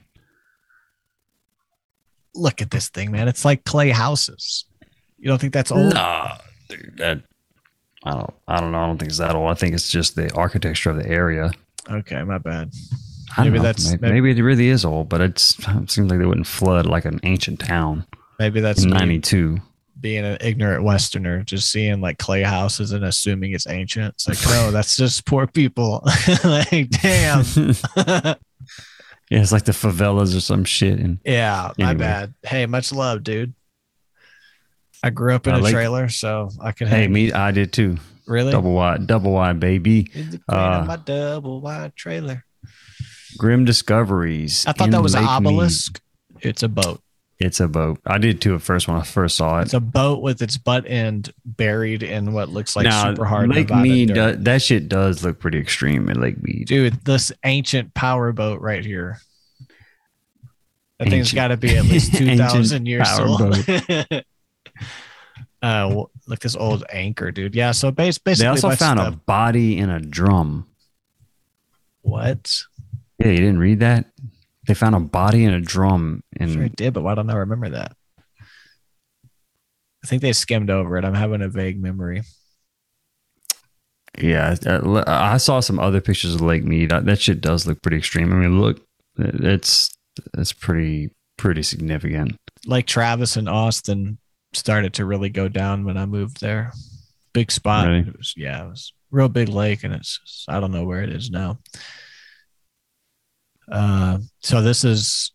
[2.41, 3.29] Look at this thing, man.
[3.29, 4.65] It's like clay houses.
[5.19, 5.93] You don't think that's old?
[5.95, 6.39] Nah,
[6.69, 7.21] dude, that
[8.05, 8.35] I don't.
[8.49, 8.83] I don't know.
[8.83, 9.51] I don't think it's that old.
[9.51, 11.53] I think it's just the architecture of the area.
[11.91, 12.73] Okay, my bad.
[13.39, 13.63] Maybe know.
[13.63, 16.47] that's- maybe, maybe- maybe it really is old, but it's, it seems like they wouldn't
[16.47, 18.07] flood like an ancient town
[18.39, 19.59] Maybe that's '92.
[20.01, 24.15] being an ignorant Westerner, just seeing like clay houses and assuming it's ancient.
[24.15, 26.03] It's like, no, that's just poor people.
[26.45, 27.45] like, damn.
[29.31, 30.99] Yeah, it's like the favelas or some shit.
[30.99, 32.35] And yeah, my bad.
[32.43, 33.55] Hey, much love, dude.
[35.03, 36.89] I grew up in I a like- trailer, so I can.
[36.89, 37.97] Hey, me, I did too.
[38.27, 38.53] really?
[38.53, 40.11] Double wide, double wide, baby.
[40.15, 42.45] In the crate uh, my double wide trailer.
[43.39, 44.67] Grim Discoveries.
[44.67, 45.47] I thought that was an Lake Mead.
[45.49, 46.01] obelisk.
[46.41, 47.01] It's a boat.
[47.41, 47.99] It's a boat.
[48.07, 49.63] I did too at first when I first saw it.
[49.63, 53.49] It's a boat with its butt end buried in what looks like now, super hard
[53.49, 56.67] Lake Nevada Mead, that shit does look pretty extreme in Lake Mead.
[56.67, 59.21] Dude, this ancient power boat right here.
[60.99, 63.57] That thing's Ancient- got to be at least two thousand years power old.
[65.63, 67.55] uh, look this old anchor, dude.
[67.55, 70.67] Yeah, so bas- basically, They also found a body in a drum.
[72.03, 72.55] what?
[73.19, 74.07] Yeah, you didn't read that?
[74.71, 77.71] They found a body in a drum in Sure, did, but why don't I remember
[77.71, 77.91] that?
[78.41, 81.05] I think they skimmed over it.
[81.05, 82.23] I'm having a vague memory.
[84.17, 84.55] Yeah,
[85.09, 86.91] I saw some other pictures of Lake Mead.
[86.91, 88.33] That shit does look pretty extreme.
[88.33, 88.81] I mean, look,
[89.19, 89.93] it's
[90.39, 92.37] it's pretty pretty significant.
[92.65, 94.19] Lake Travis and Austin
[94.53, 96.71] started to really go down when I moved there.
[97.33, 97.89] Big spot.
[97.89, 98.07] Really?
[98.07, 101.03] It was yeah, it was a real big lake, and it's I don't know where
[101.03, 101.59] it is now.
[103.71, 105.33] Uh, so this is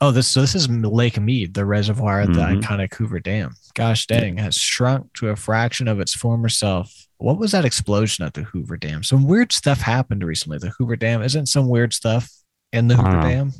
[0.00, 2.60] oh this so this is Lake Mead, the reservoir at the Mhm.
[2.62, 3.54] iconic Hoover Dam.
[3.74, 7.06] Gosh dang, has shrunk to a fraction of its former self.
[7.18, 9.02] What was that explosion at the Hoover Dam?
[9.02, 10.58] Some weird stuff happened recently.
[10.58, 12.30] The Hoover Dam isn't some weird stuff
[12.72, 13.20] in the Hoover.
[13.22, 13.52] Dam.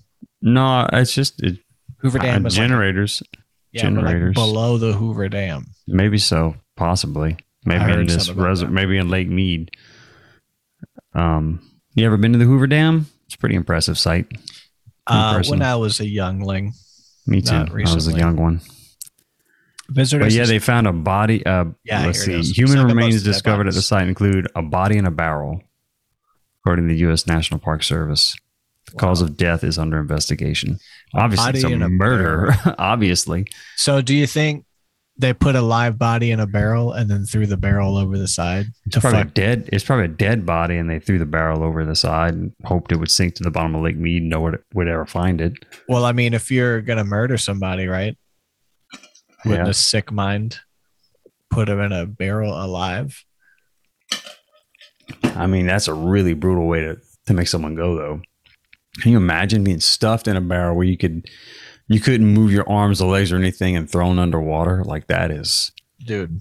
[0.43, 1.59] No, it's just it,
[1.99, 3.23] Hoover Dam uh, is like generators.
[3.73, 4.35] Yeah, but like generators.
[4.35, 5.67] below the Hoover Dam.
[5.87, 7.37] Maybe so, possibly.
[7.65, 8.71] Maybe in this res- that.
[8.71, 9.71] maybe in Lake Mead.
[11.15, 11.61] Um,
[11.95, 13.07] you ever been to the Hoover Dam?
[13.27, 14.27] It's a pretty impressive site.
[15.07, 16.73] Uh, when I was a youngling,
[17.27, 17.55] Me too.
[17.55, 18.61] I was a young one.
[19.89, 20.27] visitors.
[20.27, 21.45] But yeah, they found a body.
[21.47, 22.41] Uh, Yeah, let's see.
[22.41, 25.63] Human remains discovered at the site include a body and a barrel,
[26.61, 27.27] according to the U.S.
[27.27, 28.37] National Park Service.
[28.87, 30.79] The cause of death is under investigation.
[31.15, 32.55] Obviously, it's a in a murder.
[32.79, 33.47] obviously,
[33.77, 34.65] So, do you think
[35.19, 38.29] they put a live body in a barrel and then threw the barrel over the
[38.29, 39.35] side to it's probably a fuck?
[39.35, 39.69] dead.
[39.73, 42.93] It's probably a dead body, and they threw the barrel over the side and hoped
[42.93, 44.23] it would sink to the bottom of Lake Mead.
[44.23, 45.55] No one would ever find it.
[45.89, 48.17] Well, I mean, if you're gonna murder somebody, right?
[49.45, 49.69] With Yeah.
[49.69, 50.59] a sick mind,
[51.51, 53.25] put him in a barrel alive.
[55.23, 58.21] I mean, that's a really brutal way to, to make someone go, though.
[59.01, 61.27] Can you imagine being stuffed in a barrel where you could
[61.89, 64.85] you couldn't move your arms or legs or anything and thrown underwater?
[64.85, 65.73] Like that is
[66.05, 66.41] Dude,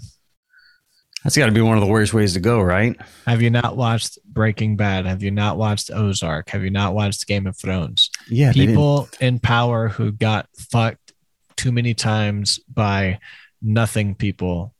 [1.24, 2.96] that's got to be one of the worst ways to go, right?
[3.26, 5.06] have you not watched Breaking Bad?
[5.06, 6.50] Have you not watched Ozark?
[6.50, 8.12] Have you not watched Game of Thrones?
[8.30, 11.14] Yeah, people in power who got fucked
[11.56, 13.20] too many times by
[13.62, 14.74] nothing people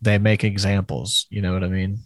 [0.00, 1.98] they make examples you know what i mean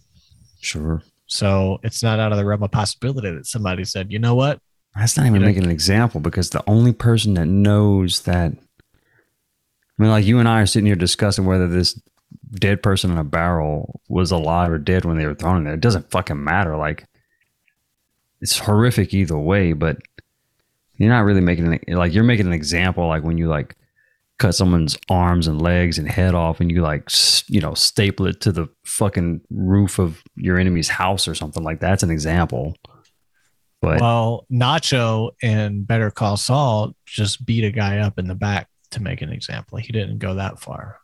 [0.59, 4.35] Sure, so it's not out of the realm of possibility that somebody said you know
[4.35, 4.59] what
[4.95, 8.57] that's not even making an example because the only person that knows that, I
[9.97, 11.99] mean, like you and I are sitting here discussing whether this
[12.51, 15.75] dead person in a barrel was alive or dead when they were thrown in there.
[15.75, 16.75] It doesn't fucking matter.
[16.75, 17.07] Like,
[18.41, 19.97] it's horrific either way, but
[20.97, 23.75] you're not really making an, like you're making an example like when you like
[24.37, 27.09] cut someone's arms and legs and head off and you like
[27.47, 31.79] you know staple it to the fucking roof of your enemy's house or something like
[31.79, 32.75] that's an example
[33.81, 38.67] but well nacho and better call saul just beat a guy up in the back
[38.91, 39.77] to make an example.
[39.77, 40.99] He didn't go that far.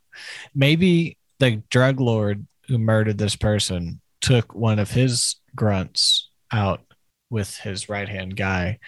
[0.53, 6.81] Maybe the drug lord who murdered this person took one of his grunts out
[7.29, 8.79] with his right hand guy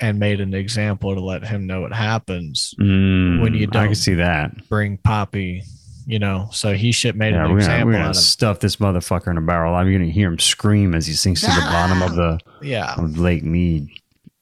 [0.00, 3.86] and made an example to let him know what happens mm, when you don't I
[3.86, 4.68] can see that.
[4.68, 5.62] bring Poppy,
[6.08, 6.48] you know.
[6.52, 8.76] So he should made yeah an we're gonna, example we're gonna out of stuff this
[8.76, 12.02] motherfucker in a barrel i'm gonna hear him scream as he sinks to the bottom
[12.02, 13.88] of the yeah, of lake mead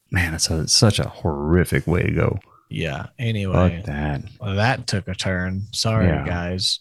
[0.09, 2.39] man it's, a, it's such a horrific way to go
[2.69, 3.07] yeah.
[3.17, 5.63] Anyway, fuck that that took a turn.
[5.73, 6.25] Sorry, Yeah.
[6.25, 6.79] guys.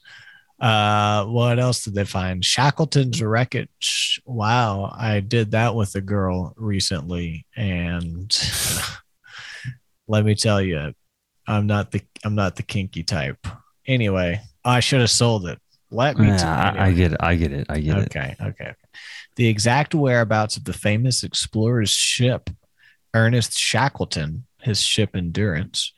[0.58, 2.44] Uh, what else did they find?
[2.44, 4.20] Shackleton's wreckage.
[4.24, 8.36] Wow, I did that with a girl recently, and
[10.08, 10.94] let me tell you,
[11.46, 13.46] I'm not the I'm not the kinky type.
[13.86, 15.58] Anyway, I should have sold it.
[15.90, 16.26] Let me.
[16.26, 16.80] tell yeah, you.
[16.80, 18.74] I, I get it i get it i get it okay, okay, okay.
[19.36, 22.50] The exact whereabouts of the famous explorer's ship,
[23.14, 25.92] Ernest Shackleton, his ship Endurance,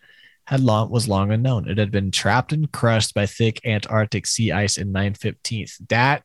[0.46, 1.68] had long was long unknown.
[1.68, 5.88] It had been trapped and crushed by thick Antarctic sea ice in 915th.
[5.88, 6.24] That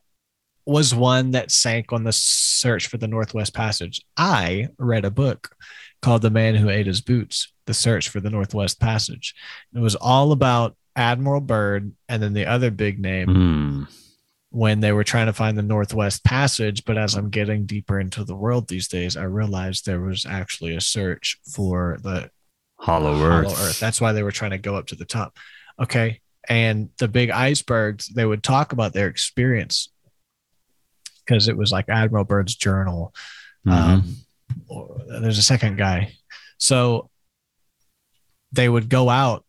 [0.65, 4.01] was one that sank on the search for the Northwest Passage.
[4.17, 5.55] I read a book
[6.01, 9.35] called The Man Who Ate His Boots: The Search for the Northwest Passage.
[9.75, 13.83] It was all about Admiral Byrd and then the other big name Hmm.
[14.49, 16.85] when they were trying to find the Northwest Passage.
[16.85, 20.75] But as I'm getting deeper into the world these days, I realized there was actually
[20.75, 22.29] a search for the
[22.77, 23.79] hollow earth Hollow Earth.
[23.79, 25.37] That's why they were trying to go up to the top.
[25.79, 26.19] Okay.
[26.49, 29.89] and the big icebergs they would talk about their experience
[31.25, 33.13] because it was like admiral byrd's journal
[33.65, 34.17] um,
[35.21, 36.11] there's a second guy
[36.57, 37.09] so
[38.51, 39.45] they would go out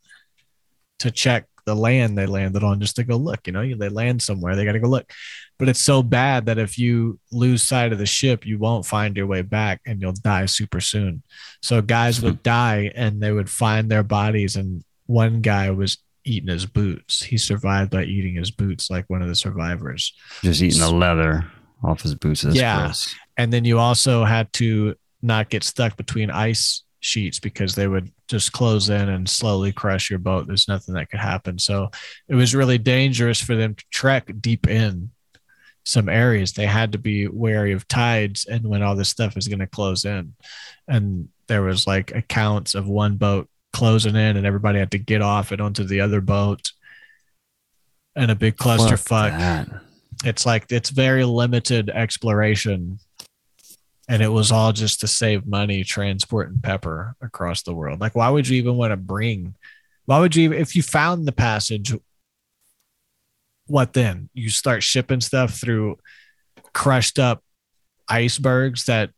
[1.05, 4.21] to check the land they landed on just to go look you know they land
[4.21, 5.11] somewhere they got to go look
[5.59, 9.17] but it's so bad that if you lose sight of the ship you won't find
[9.17, 11.23] your way back and you'll die super soon
[11.63, 16.49] so guys would die and they would find their bodies and one guy was eating
[16.49, 20.81] his boots he survived by eating his boots like one of the survivors Just eating
[20.81, 21.51] the leather
[21.83, 22.45] off his boots.
[22.45, 22.85] Yeah.
[22.85, 23.15] gross.
[23.37, 28.11] and then you also had to not get stuck between ice sheets because they would
[28.29, 30.47] just close in and slowly crush your boat.
[30.47, 31.59] There's nothing that could happen.
[31.59, 31.91] So
[32.29, 35.11] it was really dangerous for them to trek deep in
[35.85, 36.53] some areas.
[36.53, 39.67] They had to be wary of tides and when all this stuff is going to
[39.67, 40.35] close in.
[40.89, 45.21] And there was like accounts of one boat closing in and everybody had to get
[45.21, 46.73] off it onto the other boat.
[48.17, 49.81] And a big Fuck clusterfuck
[50.25, 52.99] it's like it's very limited exploration
[54.09, 58.01] and it was all just to save money transporting pepper across the world.
[58.01, 59.55] Like why would you even want to bring
[60.07, 61.95] why would you if you found the passage
[63.67, 64.29] what then?
[64.35, 65.99] You start shipping stuff through
[66.75, 67.43] crushed up
[68.09, 69.11] icebergs that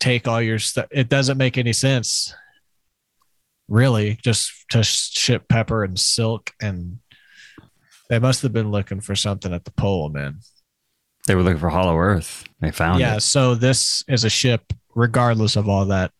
[0.00, 2.34] take all your stuff it doesn't make any sense
[3.68, 6.98] really just to ship pepper and silk and
[8.10, 10.38] they must have been looking for something at the pole man
[11.26, 12.44] They were looking for Hollow Earth.
[12.60, 13.20] They found yeah it.
[13.20, 16.12] so this is a ship regardless of all that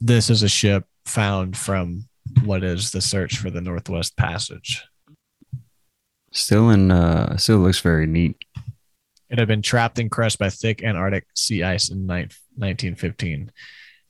[0.00, 2.08] this is a ship found from
[2.44, 4.82] what is the search for the northwest passage
[6.30, 6.90] Still in.
[6.90, 8.36] Uh, still looks very neat.
[9.30, 13.50] it had been trapped and crushed by thick antarctic sea ice in nine- 1915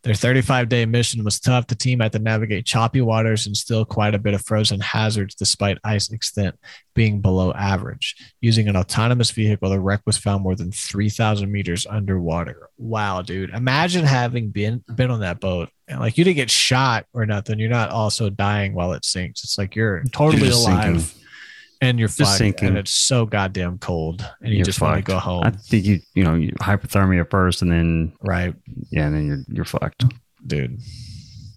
[0.05, 1.67] their 35 day mission was tough.
[1.67, 5.35] The team had to navigate choppy waters and still quite a bit of frozen hazards
[5.35, 6.57] despite ice extent
[6.95, 8.17] being below average.
[8.41, 12.69] Using an autonomous vehicle the wreck was found more than 3000 meters underwater.
[12.79, 13.51] Wow dude.
[13.51, 15.71] Imagine having been been on that boat.
[15.89, 17.59] And like you didn't get shot or nothing.
[17.59, 19.43] You're not also dying while it sinks.
[19.43, 21.03] It's like you're totally just alive.
[21.03, 21.18] sinking.
[21.81, 22.69] And you're Just fucked sinking.
[22.69, 25.85] and it's so goddamn cold and you You're just want to go home I think
[25.85, 26.01] you.
[26.15, 28.55] You know, you, hypothermia first, and then right
[28.91, 30.05] yeah, and then you're you're fucked.
[30.47, 30.79] dude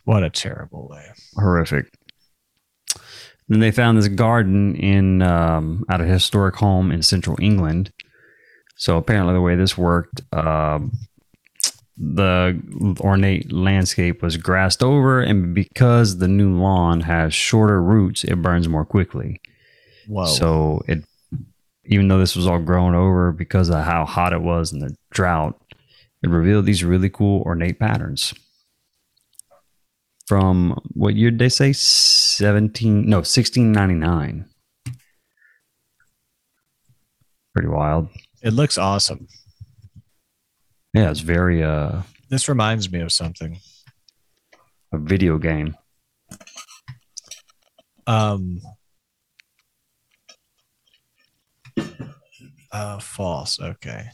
[0.04, 1.06] what a terrible way
[1.36, 1.92] Horrific.
[3.48, 7.92] Then they found this garden in um, at a historic home in central England.
[8.78, 10.92] So apparently, the way this worked, um,
[11.98, 12.60] the
[13.02, 18.68] ornate landscape was grassed over, and because the new lawn has shorter roots, it burns
[18.70, 19.40] more quickly.
[20.12, 21.04] Whoa So it,
[21.86, 24.96] even though this was all grown over because of how hot it was and the
[25.12, 25.60] drought,
[26.24, 28.34] it revealed these really cool ornate patterns.
[30.28, 31.74] From what year did they say?
[31.74, 33.10] Seventeen?
[33.10, 34.46] No, sixteen ninety nine.
[37.54, 38.08] Pretty wild.
[38.42, 39.28] it looks awesome
[40.94, 43.60] Yeah, it's very uh this reminds me of something
[44.94, 45.76] a video game.
[48.08, 48.62] um
[52.72, 54.06] uh false okay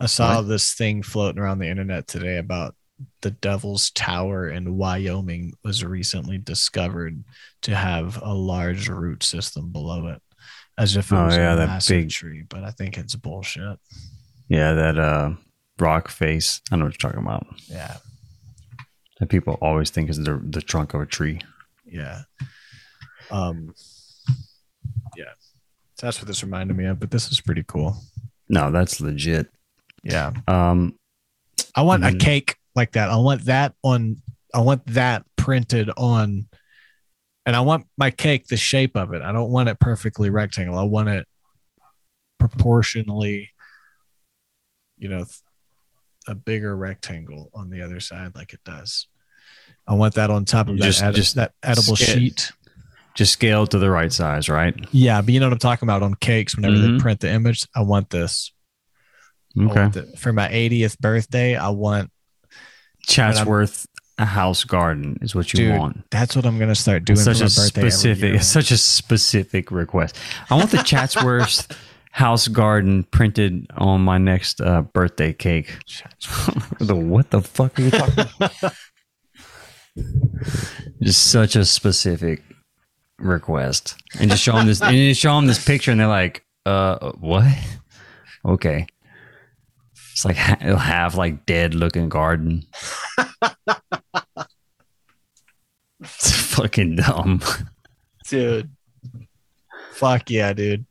[0.00, 0.48] i saw What?
[0.48, 2.74] this thing floating around the internet today about
[3.22, 7.24] the devil's tower in wyoming was recently discovered
[7.62, 10.22] to have a large root system below it
[10.78, 13.14] as if it Oh, was yeah, a that massive big- tree but i think it's
[13.16, 13.78] bullshit
[14.48, 15.34] Yeah, that uh
[15.78, 16.60] rock face.
[16.70, 17.46] I know what you're talking about.
[17.68, 17.96] yeah
[19.18, 21.40] That people always think is the the trunk of a tree.
[21.84, 22.22] yeah
[23.30, 23.74] um
[26.02, 27.96] that's what this reminded me of but this is pretty cool.
[28.48, 29.48] No, that's legit.
[30.02, 30.32] yeah.
[30.46, 30.98] Um
[31.74, 32.20] i want a Mhm.
[32.20, 33.08] cake like that.
[33.08, 34.20] I want that on
[34.54, 36.46] i want that printed on
[37.46, 39.22] and i want my cake the shape of it.
[39.22, 40.78] I don't want it perfectly rectangle.
[40.78, 41.26] I want it
[42.38, 43.50] proportionally
[44.98, 45.24] you know
[46.28, 49.08] a bigger rectangle on the other side like it does.
[49.88, 52.52] I want that on top of that, Just- edi- just that edible scale- sheet
[53.14, 54.74] just scale to the right size, right?
[54.92, 56.56] Yeah, but you know what I'm talking about on cakes.
[56.56, 56.96] Whenever Mhm.
[56.98, 58.52] they print the image, I want this.
[59.58, 59.66] Okay.
[59.80, 62.10] want it- For my 80th birthday, I want.
[63.06, 63.86] Chatsworth
[64.18, 66.10] House Garden is what you Dude, want.
[66.10, 70.16] That's what I'm gonna start doing It's for such a specific, such a specific request.
[70.50, 71.66] I want the Chatsworth
[72.12, 75.76] House Garden printed on my next uh, birthday cake.
[76.78, 78.24] the what the fuck are you talking?
[78.40, 78.74] about?
[81.02, 82.42] just such a specific
[83.22, 86.44] request, and just show them this, and just show them this picture, and they're like,
[86.66, 87.46] "Uh, what?
[88.44, 88.86] Okay."
[90.12, 92.64] It's like it'll have like dead looking garden.
[96.00, 97.40] it's fucking dumb.
[98.28, 98.70] dude.
[99.92, 100.84] Fuck yeah, dude.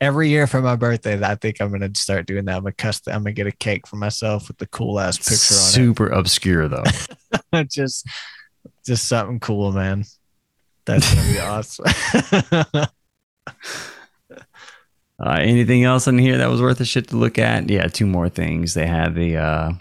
[0.00, 2.56] Every year for my birthday, I think I'm gonna start doing that.
[2.56, 5.54] I'm gonna custom, I'm gonna get a cake for myself with the cool ass picture
[5.54, 6.84] on Super obscure though.
[7.70, 8.06] just,
[8.86, 10.04] just something cool, man.
[10.86, 11.84] That's gonna be awesome.
[15.18, 17.70] Uh, anything else in here that was worth a shit to look at?
[17.70, 18.74] Yeah, two more things.
[18.74, 19.72] They had the uh,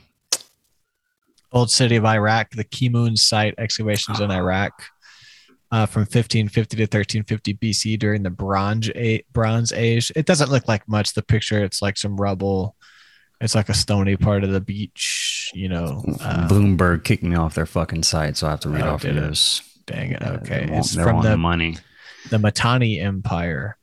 [1.51, 4.73] Old city of Iraq, the Kemune site excavations in Iraq.
[5.71, 10.11] Uh, from 1550 to 1350 BC during the Bronze Age, Bronze Age.
[10.15, 11.13] It doesn't look like much.
[11.13, 12.75] The picture, it's like some rubble.
[13.41, 15.51] It's like a stony part of the beach.
[15.53, 18.83] You know, uh, Bloomberg kicked me off their fucking site, so I have to read
[18.83, 19.61] Oh, off of it?
[19.87, 19.95] This.
[19.95, 20.21] dang it.
[20.21, 21.77] Okay, they it's from the money.
[22.29, 23.77] the Mitanni Empire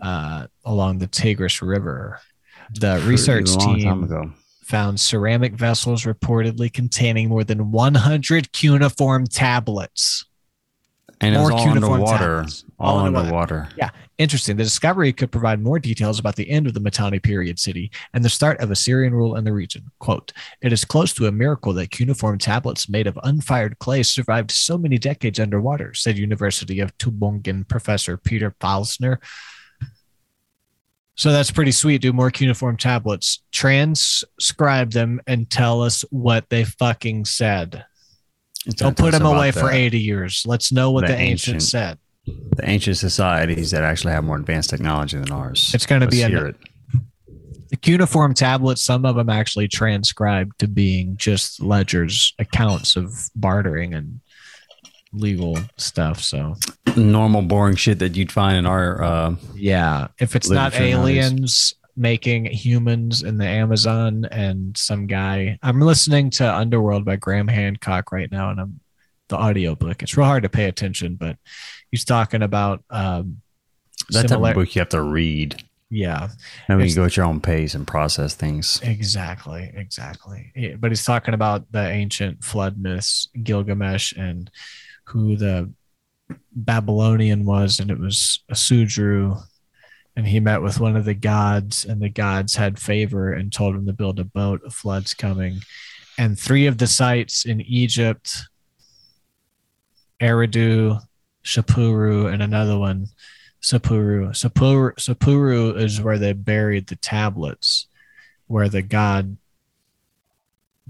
[0.00, 2.20] uh, along the Tigris River.
[2.78, 4.32] The research a long time team ago.
[4.62, 10.24] found ceramic vessels reportedly containing more than 100 cuneiform tablets.
[11.20, 12.18] And it was More all cuneiform underwater.
[12.36, 12.64] tablets.
[12.78, 13.68] All All underwater.
[13.78, 13.92] underwater.
[14.18, 14.56] Interesting.
[14.56, 18.24] The discovery could provide more details about the end of the Mitanni period city and
[18.24, 19.92] the start of Assyrian rule in the region.
[20.00, 24.50] Quote, it is close to a miracle that cuneiform tablets made of unfired clay survived
[24.50, 29.18] so many decades underwater, said University of Tübingen professor Peter Pfälzner.
[31.14, 32.00] So that's pretty sweet.
[32.00, 37.84] Do more cuneiform tablets, transcribe them, and tell us what they fucking said.
[38.70, 40.42] Don't put them away for 80 years.
[40.44, 41.98] Let's know what the the, ancient ancient- said.
[42.56, 45.70] The ancient societies that actually have more advanced technology than ours.
[45.74, 46.56] It's gonna be a- it.
[47.70, 53.94] the cuneiform tablets, some of them actually transcribed to being just ledgers, accounts of bartering
[53.94, 54.20] and
[55.12, 56.20] legal stuff.
[56.22, 56.54] So
[56.96, 62.44] normal boring shit that you'd find in our uh, yeah, if it's not aliens making
[62.46, 68.30] humans in the Amazon and some guy, I'm listening to Underworld by Graham Hancock right
[68.30, 68.80] now, and I'm
[69.28, 70.02] the audio book.
[70.02, 71.36] It's real hard to pay attention, but
[71.90, 73.42] he's talking about um,
[74.10, 75.62] that type of book you have to read.
[75.90, 76.28] yeah,
[76.68, 78.80] And can go at your own pace and process things.
[78.82, 80.76] Exactly, exactly.
[80.78, 84.50] But he's talking about the ancient flood myths, Gilgamesh, and
[85.04, 85.72] who the
[86.52, 89.42] Babylonian was, and it was Asudru.
[90.16, 93.76] And he met with one of the gods, and the gods had favor and told
[93.76, 94.60] him to build a boat.
[94.66, 95.60] A flood's coming,
[96.18, 98.34] and three of the sites in Egypt,
[100.20, 101.00] Eridu,
[101.44, 103.08] Shapuru, and another one,
[103.62, 104.30] Sapuru.
[104.30, 107.86] Sapuru, Sapuru is where they buried the tablets,
[108.46, 109.36] where the god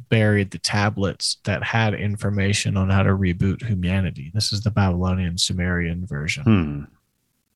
[0.09, 4.31] buried the tablets that had information on how to reboot humanity.
[4.33, 6.43] This is the Babylonian Sumerian version.
[6.45, 6.85] Hmm.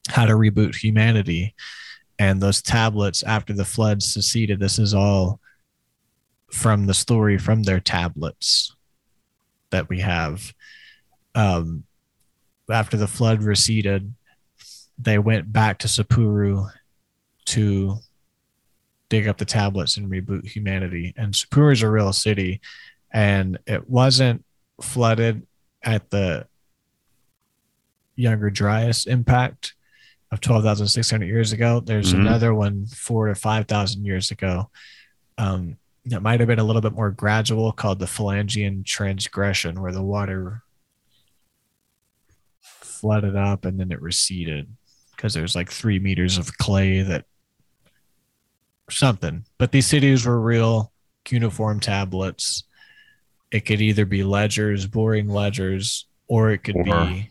[0.08, 1.54] How to reboot humanity.
[2.18, 5.40] And those tablets after the flood seceded, this is all
[6.50, 8.74] from the story from their tablets
[9.70, 10.52] that we have.
[11.34, 11.84] Um,
[12.70, 14.14] after the flood receded,
[14.98, 16.70] they went back to Sapuru
[17.46, 17.96] to
[19.08, 21.12] dig up the tablets and reboot humanity.
[21.16, 22.60] And Sapuru is a real city,
[23.10, 24.44] and it wasn't
[24.80, 25.46] flooded
[25.82, 26.46] at the
[28.16, 29.74] Younger Dryas impact
[30.30, 31.80] of 12,600 years ago.
[31.80, 32.20] There's Mhm.
[32.20, 34.70] another one four to 5,000 years ago.
[35.38, 35.76] Um,
[36.06, 40.02] that might have been a little bit more gradual called the Flandrian transgression, where the
[40.02, 40.62] water
[43.03, 44.68] flooded up and then it receded
[45.16, 47.24] because there's like three meters of clay that
[48.90, 49.44] something.
[49.59, 50.92] But these cities were real
[51.24, 52.64] cuneiform tablets.
[53.50, 57.28] It could either be ledgers, boring ledgers, or it could Or- be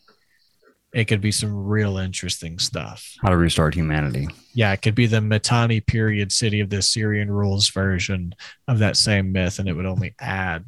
[0.94, 3.16] it could be some real interesting stuff.
[3.22, 4.28] How to restart humanity.
[4.54, 8.36] Yeah, it could be the Mitanni period city of the Syrian rules version
[8.68, 10.66] of that same myth, and it would only add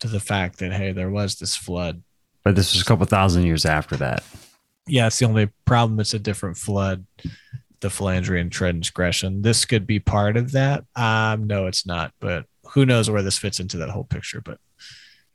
[0.00, 2.02] to the fact that hey, there was this flood.
[2.46, 4.22] But this was a couple thousand years after that.
[4.86, 5.98] Yeah, it's the only problem.
[5.98, 7.04] It's a different flood,
[7.80, 9.42] the Flandrian transgression.
[9.42, 10.84] This could be part of that.
[10.94, 12.12] Um, no, it's not.
[12.20, 14.40] But who knows where this fits into that whole picture?
[14.40, 14.60] But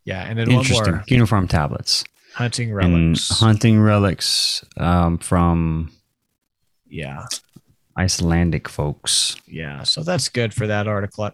[0.05, 0.93] yeah, and then one Interesting.
[0.93, 2.05] more Cuneiform tablets.
[2.33, 3.27] hunting And relics.
[3.41, 5.91] hunting relics um, from
[6.87, 7.25] yeah,
[7.97, 9.35] Icelandic folks.
[9.47, 9.83] yeah.
[9.83, 11.29] So that's good for that article.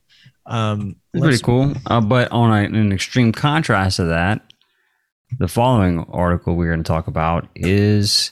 [0.47, 1.75] Um, pretty cool.
[1.85, 4.41] Uh, but on a, an extreme contrast to that,
[5.39, 8.31] the following article we're going to talk about is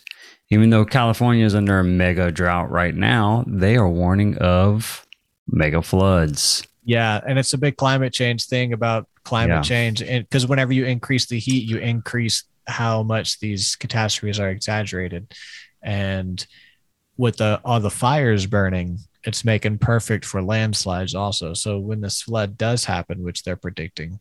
[0.49, 5.05] even though California is under a mega drought right now, they are warning of
[5.47, 6.63] mega floods.
[6.83, 9.61] Yeah, and it's a big climate change thing about climate Yeah.
[9.61, 14.49] change, and because whenever you increase the heat, you increase how much these catastrophes are
[14.49, 15.33] exaggerated,
[15.81, 16.45] and
[17.17, 21.53] with the all the fires burning, it's making perfect for landslides also.
[21.55, 24.19] So when this flood does happen, which they're predicting,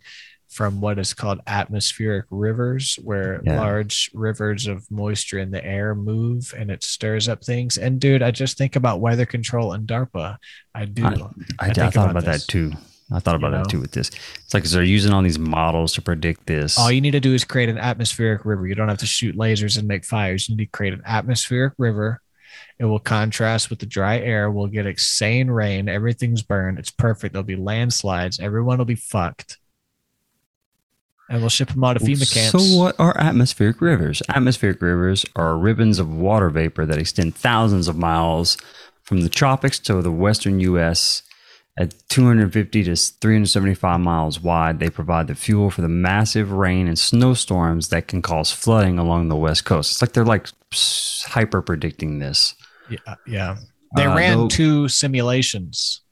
[0.54, 3.58] from what is called atmospheric rivers, where Yeah.
[3.58, 7.76] large rivers of moisture in the air move and it stirs up things.
[7.76, 10.36] And dude, I just think about weather control and DARPA.
[10.72, 11.04] I do.
[11.04, 11.10] I, I,
[11.58, 12.72] I, think thought about about, that too.
[13.12, 14.10] I thought about You that too with this.
[14.44, 16.78] It's like they're using all these models to predict this.
[16.78, 18.66] All you need to do is create an atmospheric river.
[18.68, 20.48] You don't have to shoot lasers and make fires.
[20.48, 22.20] You need to create an atmospheric river.
[22.78, 24.50] It will contrast with the dry air.
[24.52, 25.88] We'll get insane rain.
[25.88, 26.78] Everything's burned.
[26.78, 27.32] It's perfect.
[27.32, 28.38] There'll be landslides.
[28.38, 29.58] Everyone will be fucked.
[31.30, 32.52] And we'll ship them out to FEMA camps.
[32.52, 34.22] So, what are atmospheric rivers?
[34.28, 38.58] Atmospheric rivers are ribbons of water vapor that extend thousands of miles
[39.04, 41.22] from the tropics to the western U.S.
[41.76, 46.96] At 250 to 375 miles wide, they provide the fuel for the massive rain and
[46.98, 49.90] snowstorms that can cause flooding along the west coast.
[49.92, 50.46] It's like they're like
[51.24, 52.54] hyper predicting this.
[52.88, 53.56] Yeah, yeah.
[53.96, 56.02] They Uh, ran though- two simulations.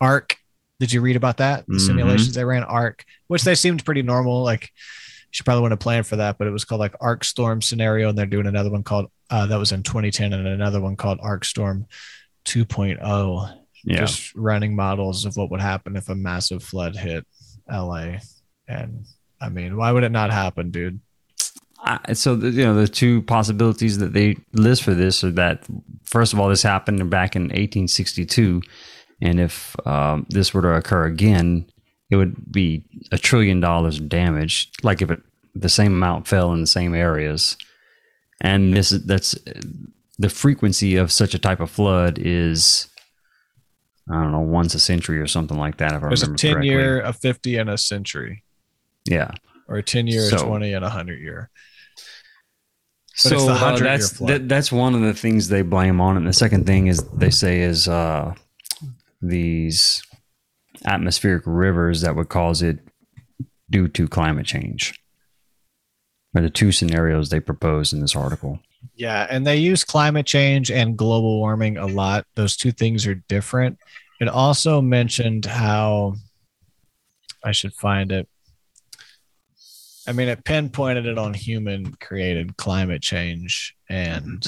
[0.00, 0.37] ARC.
[0.80, 1.66] Did you read about that?
[1.66, 1.86] The Mhm.
[1.86, 4.42] simulations they ran ARC, which they seemed pretty normal.
[4.42, 7.62] Like you should probably want to plan for that, but it was called like ARkStorm
[7.62, 10.96] scenario, and they're doing another one called uh, that was in 2010, and another one
[10.96, 11.84] called ARkStorm
[12.46, 13.50] 2.0.
[13.84, 14.00] Yeah.
[14.00, 17.26] Just running models of what would happen if a massive flood hit
[17.70, 18.16] LA.
[18.66, 19.04] And
[19.40, 21.00] I mean, why would it not happen, dude?
[21.80, 25.64] I, so the, you know the two possibilities that they list for this are that
[26.04, 28.62] first of all this happened back in 1862
[29.20, 31.66] and if um, this were to occur again
[32.10, 35.20] it would be a trillion dollars of damage like if it
[35.54, 37.56] the same amount fell in the same areas
[38.40, 39.36] and this that's
[40.18, 42.88] the frequency of such a type of flood is
[44.10, 46.52] I don't know once a century or something like that if I There's a 10
[46.52, 46.68] correctly.
[46.70, 48.42] year, a 50, and a century,
[49.04, 49.32] yeah
[49.68, 51.50] or a 10 year, a 20, and a 100 year.
[53.14, 54.30] so But the uh, 100 year that's flood.
[54.30, 56.20] that, that's one of the things they blame on it.
[56.20, 58.34] And the second thing is they say is uh,
[59.20, 60.02] these
[60.84, 62.78] atmospheric rivers that would cause it
[63.70, 64.98] due to climate change.
[66.36, 68.60] Are the two scenarios they propose in this article.
[68.94, 72.26] Yeah, and they use climate change and global warming a lot.
[72.34, 73.78] Those two things are different.
[74.20, 76.14] It also mentioned how
[77.44, 78.28] I should find it.
[80.06, 84.46] I mean, it pinpointed it on human created climate change, and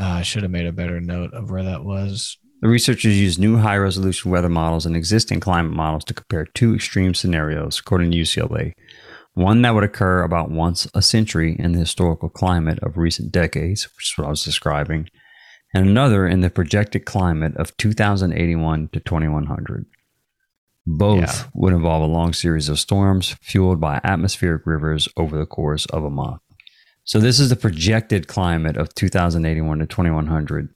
[0.00, 2.38] uh, I should have made a better note of where that was.
[2.60, 6.74] The researchers used new high resolution weather models and existing climate models to compare two
[6.74, 8.74] extreme scenarios, according to UCLA.
[9.32, 13.84] One that would occur about once a century in the historical climate of recent decades,
[13.96, 15.08] which is what I was describing,
[15.72, 19.86] and another in the projected climate of 2081 to 2100.
[20.86, 21.44] Both Yeah.
[21.54, 26.04] would involve a long series of storms fueled by atmospheric rivers over the course of
[26.04, 26.40] a month.
[27.04, 30.68] So, this is the projected climate of 2081 to 2100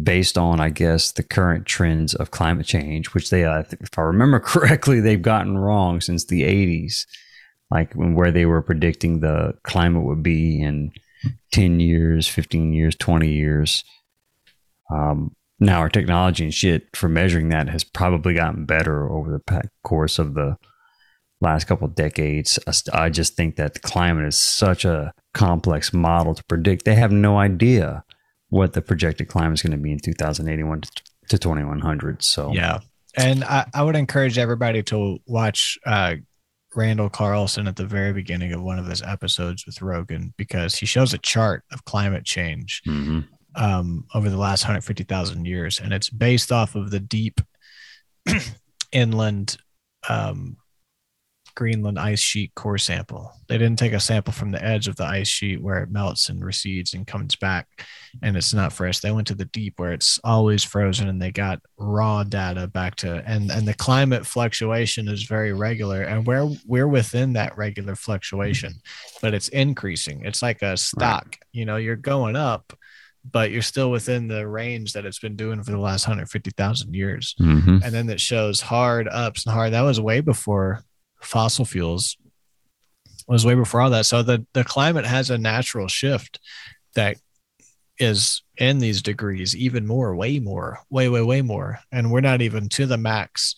[0.00, 4.02] based on, I guess, the current trends of climate change, which they, uh, if I
[4.02, 7.06] remember correctly, they've gotten wrong since the 80s,
[7.70, 10.92] like when where they were predicting the climate would be in
[11.52, 13.84] 10 years, 15 years, 20 years.
[14.90, 19.62] Um, now, our technology and shit for measuring that has probably gotten better over the
[19.84, 20.56] course of the
[21.42, 22.58] last couple decades.
[22.92, 26.84] I just think that the climate is such a complex model to predict.
[26.84, 28.04] They have no idea
[28.50, 30.90] what the projected climate is going to be in 2081 to,
[31.28, 32.22] to 2100.
[32.22, 32.80] So Yeah.
[33.16, 36.14] And I, I would encourage everybody to watch uh,
[36.76, 40.86] Randall Carlson at the very beginning of one of his episodes with Rogan because he
[40.86, 43.26] shows a chart of climate change Mhm.
[43.56, 45.80] um, over the last 150,000 years.
[45.80, 47.40] And it's based off of the deep
[48.92, 49.56] inland
[50.08, 50.56] um,
[51.60, 53.30] Greenland ice sheet core sample.
[53.46, 56.30] They didn't take a sample from the edge of the ice sheet where it melts
[56.30, 57.68] and recedes and comes back
[58.22, 59.00] and it's not fresh.
[59.00, 62.96] They went to the deep where it's always frozen and they got raw data back
[62.96, 67.94] to and and the climate fluctuation is very regular and we're we're within that regular
[67.94, 68.72] fluctuation,
[69.20, 70.24] but it's increasing.
[70.24, 71.36] It's like a stock.
[71.52, 72.72] You know, you're going up,
[73.30, 77.34] but you're still within the range that it's been doing for the last 150,000 years
[77.38, 77.82] Mhm.
[77.84, 79.74] and then it shows hard ups and hard.
[79.74, 80.82] That was way before
[81.20, 82.16] fossil fuels.
[83.26, 84.06] Was way before all that.
[84.06, 86.40] So the the climate has a natural shift
[86.96, 87.16] that
[87.98, 92.42] is in these degrees even more, way more, way way way more, and we're not
[92.42, 93.54] even to the max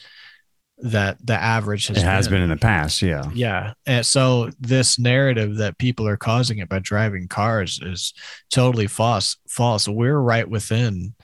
[0.82, 1.98] that the average has.
[1.98, 3.02] It has been in the past.
[3.02, 3.30] Yeah.
[3.32, 3.74] Yeah.
[3.86, 8.12] And so this narrative that people are causing it by driving cars is
[8.50, 9.36] totally false.
[9.48, 9.88] False.
[9.88, 11.14] We're right within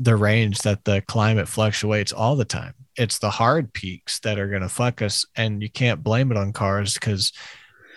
[0.00, 2.72] the range that the climate fluctuates all the time.
[2.96, 5.26] It's the hard peaks that are going to fuck us.
[5.36, 7.32] And you can't blame it on cars because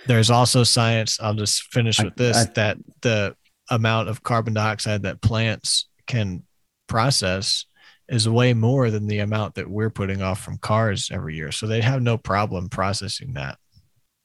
[0.05, 1.17] there's also science.
[1.21, 3.35] I'll just finish with this I- that the
[3.69, 6.43] amount of carbon dioxide that plants can
[6.87, 7.65] process
[8.09, 11.53] is way more than the amount that we're putting off from cars every year.
[11.53, 13.57] So they have no problem processing that.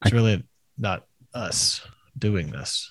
[0.04, 0.44] It's really
[0.76, 1.86] not us
[2.18, 2.90] doing this.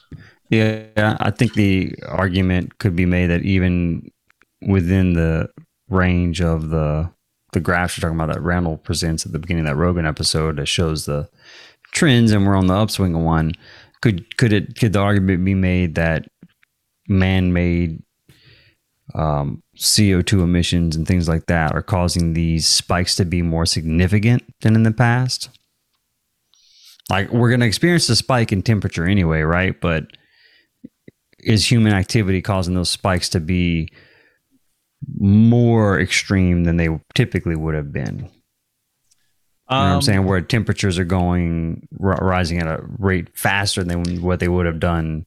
[0.50, 4.10] Yeah, I think the argument could be made that even
[4.62, 5.50] within the
[5.90, 7.12] range of the
[7.54, 10.58] the graphs you're talking about that Randall presents at the beginning of that Rogan episode
[10.58, 11.30] that shows the
[11.94, 13.54] trends and we're on the upswing of one.
[14.02, 16.26] Could could it could the argument be made that
[17.08, 18.04] man made
[19.16, 24.44] um, CO2 emissions and things like that are causing these spikes to be more significant
[24.62, 25.50] than in the past?
[27.10, 29.80] Like we're going to experience a spike in temperature anyway, right?
[29.80, 30.08] But
[31.40, 33.90] is human activity causing those spikes to be
[35.20, 38.30] more extreme than they typically would have been?
[39.70, 40.26] You know what I'm Um, saying?
[40.26, 44.80] Where temperatures are going r- rising at a rate faster than what they would have
[44.80, 45.26] done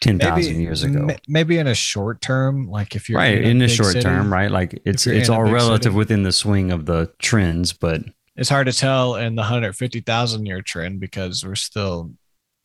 [0.00, 1.06] ten thousand years ago.
[1.06, 3.92] ma- Maybe in a short term, like if you're right in, a in the short
[3.92, 5.96] city, term right like it's it's all relative city.
[5.96, 8.02] within the swing of the trends but
[8.34, 12.12] It's hard to tell in the hundred fifty thousand year trend because we're still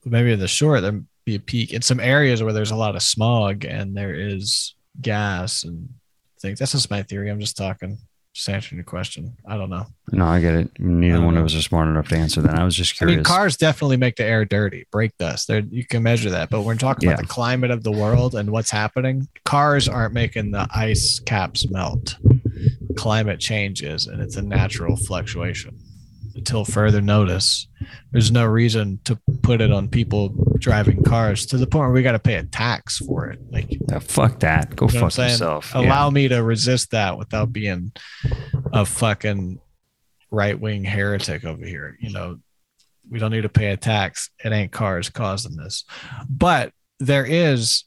[0.06, 2.96] maybe in the short there be a peak in some areas where there's a lot
[2.96, 5.90] of smog and there is gas and
[6.42, 6.60] things.
[6.60, 7.30] That's just my theory.
[7.30, 7.98] I'm just talking,
[8.34, 9.36] just answering your question.
[9.48, 9.86] I don't know.
[10.12, 11.40] no i get it neither one know.
[11.42, 13.58] of us are smart enough to answer that i was just I curious mean, cars
[13.58, 15.48] definitely make the air dirty, brake dust.
[15.48, 16.50] There, you can measure that.
[16.50, 20.14] But when we're talking about the climate of the world and what's happening, cars aren't
[20.14, 22.16] making the ice caps melt.
[22.96, 25.78] Climate changes, and it's a natural fluctuation.
[26.38, 27.68] Until further notice,
[28.12, 32.04] there's no reason to put it on people driving cars to the point where we
[32.04, 33.40] got to pay a tax for it.
[33.50, 36.14] Like, you fuck that go know fuck yourself Allow yeah.
[36.14, 37.92] me to resist that without being
[38.72, 39.60] a fucking
[40.30, 41.98] right wing heretic over here.
[42.00, 42.40] You know,
[43.10, 44.30] we don't need to pay a tax.
[44.44, 45.86] It ain't cars causing this.
[46.30, 47.84] But there is,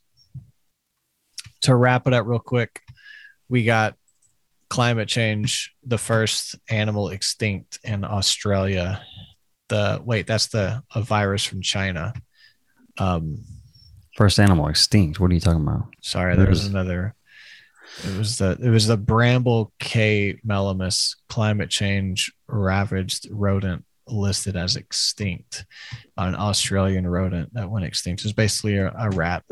[1.62, 2.80] to wrap it up real quick,
[3.48, 3.94] we got
[4.70, 9.02] climate change, the first animal extinct in Australia.
[9.68, 12.14] The wait, that's the a virus from China.
[12.98, 13.44] Um,
[14.16, 17.14] first animal extinct what are you talking about Sorry, there was There's- another.
[18.06, 24.76] It was the it was the Bramble Cay melomys climate change ravaged rodent listed as
[24.76, 25.64] extinct,
[26.16, 28.22] an Australian rodent that went extinct.
[28.22, 29.42] It was basically a, a rat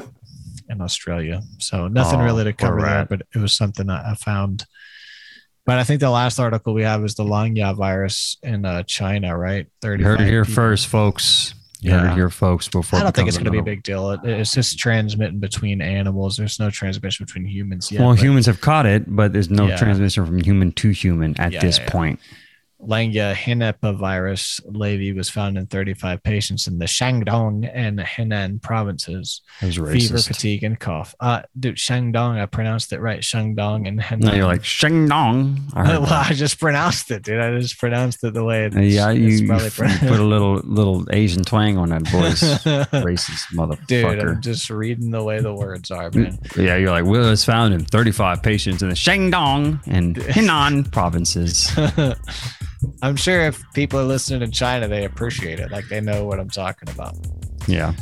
[0.68, 1.42] in Australia.
[1.58, 3.08] So nothing Oh, really to cover there, rat.
[3.08, 4.64] but it was something I found.
[5.68, 9.36] But I think the last article we have is the Langya virus in uh, China,
[9.36, 9.66] right?
[9.82, 10.02] Thirty.
[10.02, 12.12] heard it here first folks you heard Yeah.
[12.12, 14.10] it here folks before I don't it think it's going to be a big deal.
[14.12, 16.38] It, it's just transmitting between animals.
[16.38, 18.00] There's no transmission between humans yet.
[18.00, 19.76] well but humans have caught it but there's no Yeah.
[19.76, 22.18] transmission from human to human at Yeah, this point
[22.80, 24.60] Langya henipavirus.
[24.64, 29.42] levy was found in 35 patients in the Shandong and Henan provinces.
[29.58, 31.14] Fever, fatigue, and cough.
[31.18, 33.20] Uh, dude, Shandong, I pronounced it right.
[33.20, 34.24] Shandong and Henan.
[34.24, 36.30] no you're like shing dong I well, that.
[36.30, 37.40] I just pronounced it, dude.
[37.40, 40.24] I just pronounced it the way it's, yeah, you, it's you probably f- put a
[40.24, 42.42] little little Asian twang on that voice.
[42.92, 43.86] Racist motherfucker.
[43.86, 44.20] Dude.
[44.20, 46.38] I'm just reading the way the words are, man.
[46.56, 51.70] yeah, you're like, Will was found in 35 patients in the Shandong and Henan provinces.
[53.02, 55.70] I'm sure if people are listening in China, they appreciate it.
[55.70, 57.16] Like they know what I'm talking about.
[57.66, 57.92] Yeah.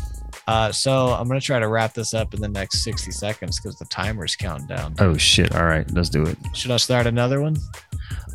[0.47, 3.79] Uh, so I'm gonna try to wrap this up in the next 60 seconds because
[3.79, 4.95] the timer's counting down.
[5.01, 5.55] Oh shit.
[5.57, 6.39] All right, let's do it.
[6.55, 7.57] Should I start another one?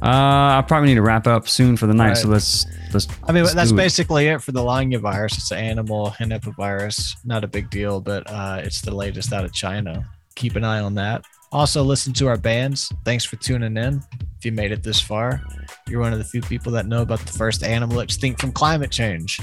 [0.02, 3.08] Uh, I probably need to wrap up soon for the night, so let's let's.
[3.24, 3.78] I mean, let's that's do it.
[3.78, 5.38] basically it for the Langya virus.
[5.38, 6.14] It's an animal
[6.58, 7.16] virus.
[7.24, 10.10] Not a big deal, but uh, it's the latest out of China.
[10.36, 11.24] Keep an eye on that.
[11.52, 12.92] Also, listen to our bands.
[13.06, 14.02] Thanks for tuning in.
[14.42, 15.40] If you made it this far,
[15.88, 18.90] you're one of the few people that know about the first animal extinct from climate
[18.90, 19.40] change.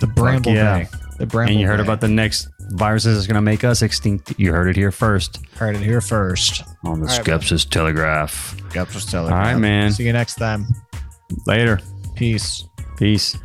[0.00, 0.78] The bramble yeah.
[0.80, 0.88] bay.
[1.20, 1.52] The bramble.
[1.52, 1.84] And you heard bay.
[1.84, 4.34] about the next viruses that's going to make us extinct.
[4.36, 6.64] You heard it here first Heard it here first.
[6.82, 7.38] on the All right, man.
[7.38, 8.56] Skepsis Telegraph.
[8.74, 9.92] Yep, just All right, man.
[9.92, 10.66] See you next time.
[11.46, 11.78] Later.
[12.16, 12.64] Peace.
[12.96, 13.38] Peace.